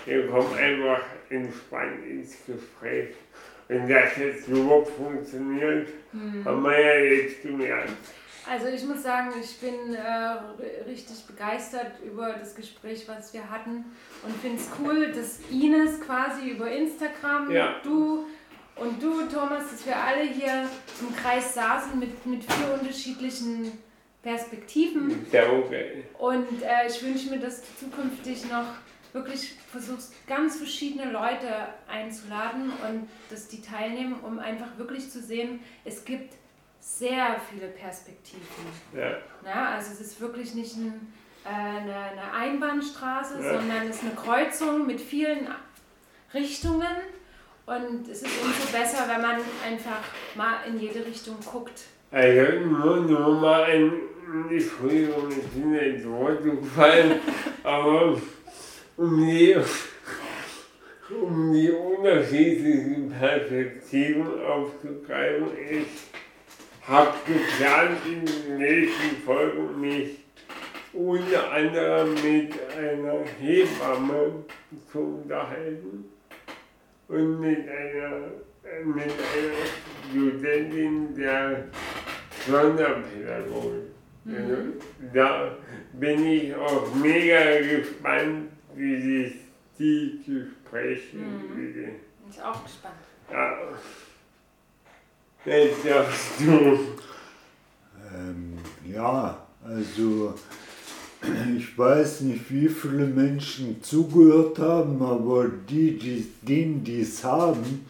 [0.05, 3.09] Wir kommen einfach entspannt ins Gespräch.
[3.67, 6.43] Wenn das jetzt überhaupt funktioniert, Hm.
[6.43, 7.91] haben wir ja jetzt gemerkt.
[8.49, 13.85] Also ich muss sagen, ich bin äh, richtig begeistert über das Gespräch, was wir hatten
[14.23, 17.75] und finde es cool, dass Ines quasi über Instagram, Ja.
[17.83, 18.25] du
[18.75, 20.67] und du, Thomas, dass wir alle hier
[20.99, 23.71] im Kreis saßen mit, mit vier unterschiedlichen
[24.23, 25.25] Perspektiven.
[26.19, 28.65] Und äh, ich wünsche mir, dass du zukünftig noch
[29.13, 31.47] wirklich versuchst, ganz verschiedene Leute
[31.89, 36.35] einzuladen und dass die teilnehmen, um einfach wirklich zu sehen, es gibt
[36.79, 38.41] sehr viele Perspektiven.
[38.95, 39.17] Ja.
[39.45, 41.11] Ja, also es ist wirklich nicht ein,
[41.45, 43.59] äh, eine, eine Einbahnstraße, Ja.
[43.59, 45.47] sondern es ist eine Kreuzung mit vielen
[46.33, 46.87] Richtungen.
[47.65, 49.35] Und es ist umso besser, wenn man
[49.65, 50.01] einfach
[50.35, 51.83] mal in jede Richtung guckt.
[52.11, 53.93] Also nur, nur mal ein,
[54.31, 57.19] Entschuldigung, ich bin ins Wort gefallen,
[57.63, 58.17] aber
[58.95, 59.57] um die,
[61.21, 70.19] um die unterschiedlichen Perspektiven aufzugreifen, ich habe geplant, in den nächsten Folgen mich
[70.93, 74.45] unter anderem mit einer Hebamme
[74.89, 76.05] zu unterhalten
[77.09, 78.31] und mit einer,
[78.85, 81.65] mit einer Studentin der
[82.47, 84.00] Sonderpädagogik.
[85.13, 85.51] Da
[85.93, 89.33] bin ich auch mega gespannt, wie sich
[89.79, 91.41] die Gespräche Mhm.
[91.49, 91.95] entwickeln.
[92.19, 92.95] Bin ich auch gespannt.
[93.31, 93.53] Ja.
[95.45, 96.77] Jetzt darfst du.
[98.15, 100.35] Ähm, ja, also
[101.57, 107.85] ich weiß nicht, wie viele Menschen zugehört haben, aber die, die denen die es haben,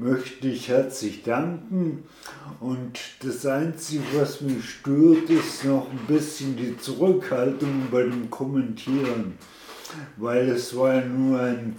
[0.00, 2.04] möchte ich herzlich danken.
[2.60, 9.38] Und das Einzige, was mich stört, ist noch ein bisschen die Zurückhaltung bei dem Kommentieren.
[10.16, 11.76] Weil es war ja nur ein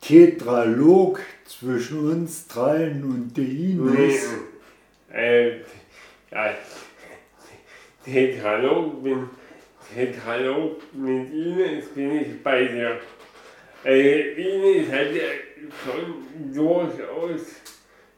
[0.00, 4.28] Tetralog zwischen uns dreien und der Ines.
[5.12, 5.50] Äh,
[6.30, 6.54] ja,
[8.04, 9.30] Tetralog, bin,
[9.94, 13.00] Tetralog mit Ines bin ich bei dir.
[13.84, 15.22] Äh, Ines hat ja
[15.84, 17.40] schon durchaus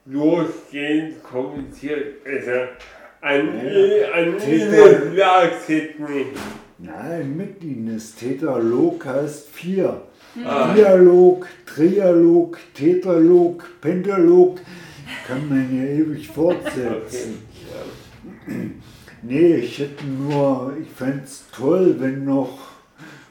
[0.06, 2.16] durchgehend kommentiert.
[2.26, 2.50] Also
[3.20, 5.94] an, Ja, an Ines lag nicht.
[6.78, 8.14] Nein, mit Ines.
[8.16, 10.02] Tetralog heißt vier.
[10.44, 10.74] Ah.
[10.74, 14.60] Dialog, Trialog, Tetralog, Pentalog.
[15.26, 16.34] Kann man ja ewig Okay.
[16.34, 17.38] fortsetzen.
[18.46, 18.54] Ja.
[19.22, 22.58] Nee, ich hätte nur, ich fände es toll, wenn noch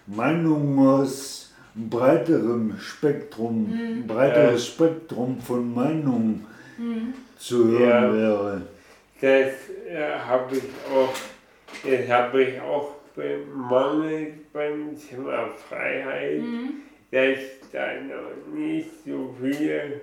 [0.08, 1.43] Meinungen aus
[1.76, 6.46] einem breiteren Spektrum, ein breiteres Spektrum von Meinungen
[7.38, 8.14] zu hören Ja.
[8.14, 8.62] wäre.
[9.22, 9.54] das
[9.90, 10.64] äh, habe ich
[10.94, 11.14] auch,
[11.84, 16.70] das habe ich auch bemangelt beim Thema Freiheit, Mhm.
[17.12, 17.38] dass
[17.72, 20.02] da noch nicht so viele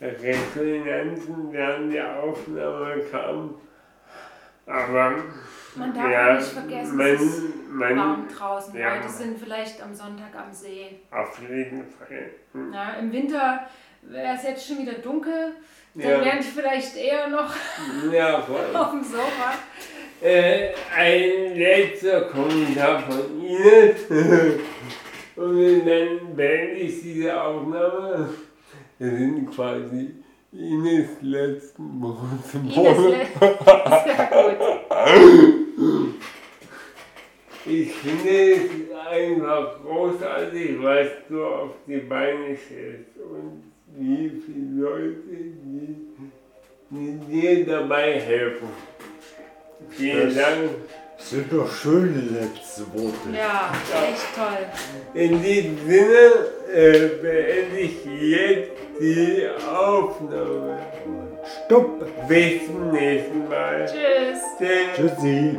[0.00, 3.54] Resonanzen während der Aufnahme kamen.
[4.66, 5.14] Aber
[5.76, 8.76] Man darf ja, nicht vergessen, man, es ist warm draußen.
[8.78, 8.94] Ja.
[8.96, 11.00] Leute sind vielleicht am Sonntag am See.
[11.10, 12.30] auf jeden Fall.
[12.52, 12.72] Hm.
[12.72, 13.66] Ja, Im Winter
[14.02, 15.52] wäre es jetzt schon wieder dunkel.
[15.94, 16.24] Dann Ja.
[16.24, 17.54] wären die vielleicht eher noch
[18.12, 18.66] Ja, voll.
[18.74, 19.54] auf dem Sofa.
[20.22, 23.94] Äh, ein letzter Kommentar von Ihnen.
[25.36, 28.30] Und dann beende ich diese Aufnahme.
[28.98, 30.14] Das sind quasi
[30.52, 32.02] Ines letzten
[32.50, 33.26] zum Ines, le-
[34.04, 35.54] sehr gut.
[37.68, 43.62] Ich finde es einfach großartig, was du auf die Beine stellst und
[43.96, 45.96] wie viele Leute, die,
[46.90, 48.68] die dir dabei helfen.
[49.90, 50.70] Vielen Das- Dank.
[51.18, 53.34] Das sind doch schöne letzte Worte.
[53.34, 54.66] Ja, echt toll.
[55.14, 56.30] In diesem Sinne
[56.72, 58.70] äh, beende ich jetzt
[59.00, 60.78] die Aufnahme.
[61.64, 62.04] Stopp!
[62.28, 63.86] Bis zum nächsten Mal.
[63.86, 64.42] Tschüss.
[64.58, 65.10] Tschüss.
[65.16, 65.58] Tschüssi!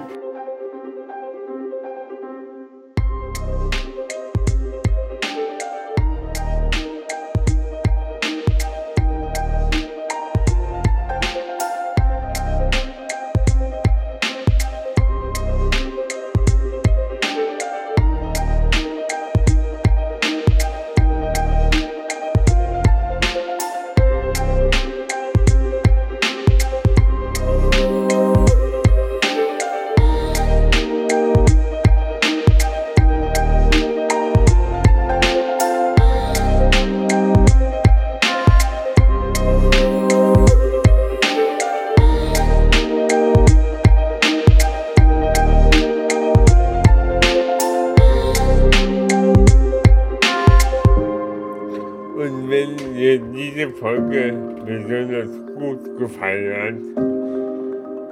[56.19, 56.73] Hat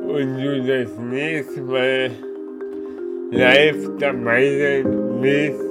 [0.07, 2.11] und du das nächste Mal
[3.31, 4.85] live dabei sein
[5.21, 5.63] willst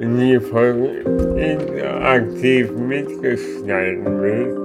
[0.00, 0.88] und die Folge
[1.36, 4.56] interaktiv mitgestalten willst,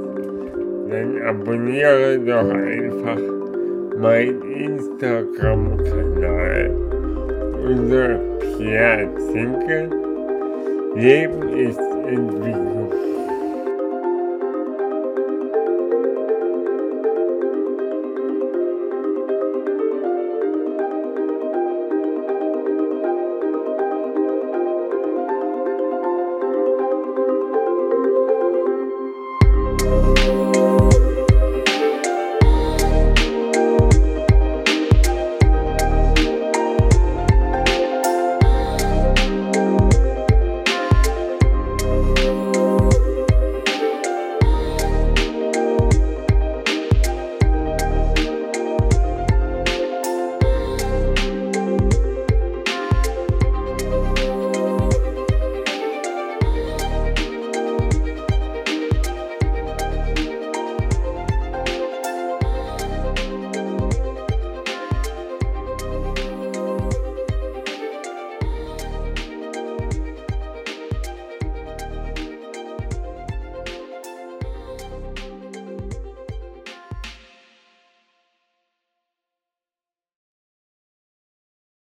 [0.89, 3.19] dann abonniere doch einfach
[3.97, 6.71] meinen Instagram-Kanal
[7.65, 8.19] unter
[8.57, 9.89] Pierre Zinke.
[10.95, 12.70] Leben ist Entwicklung.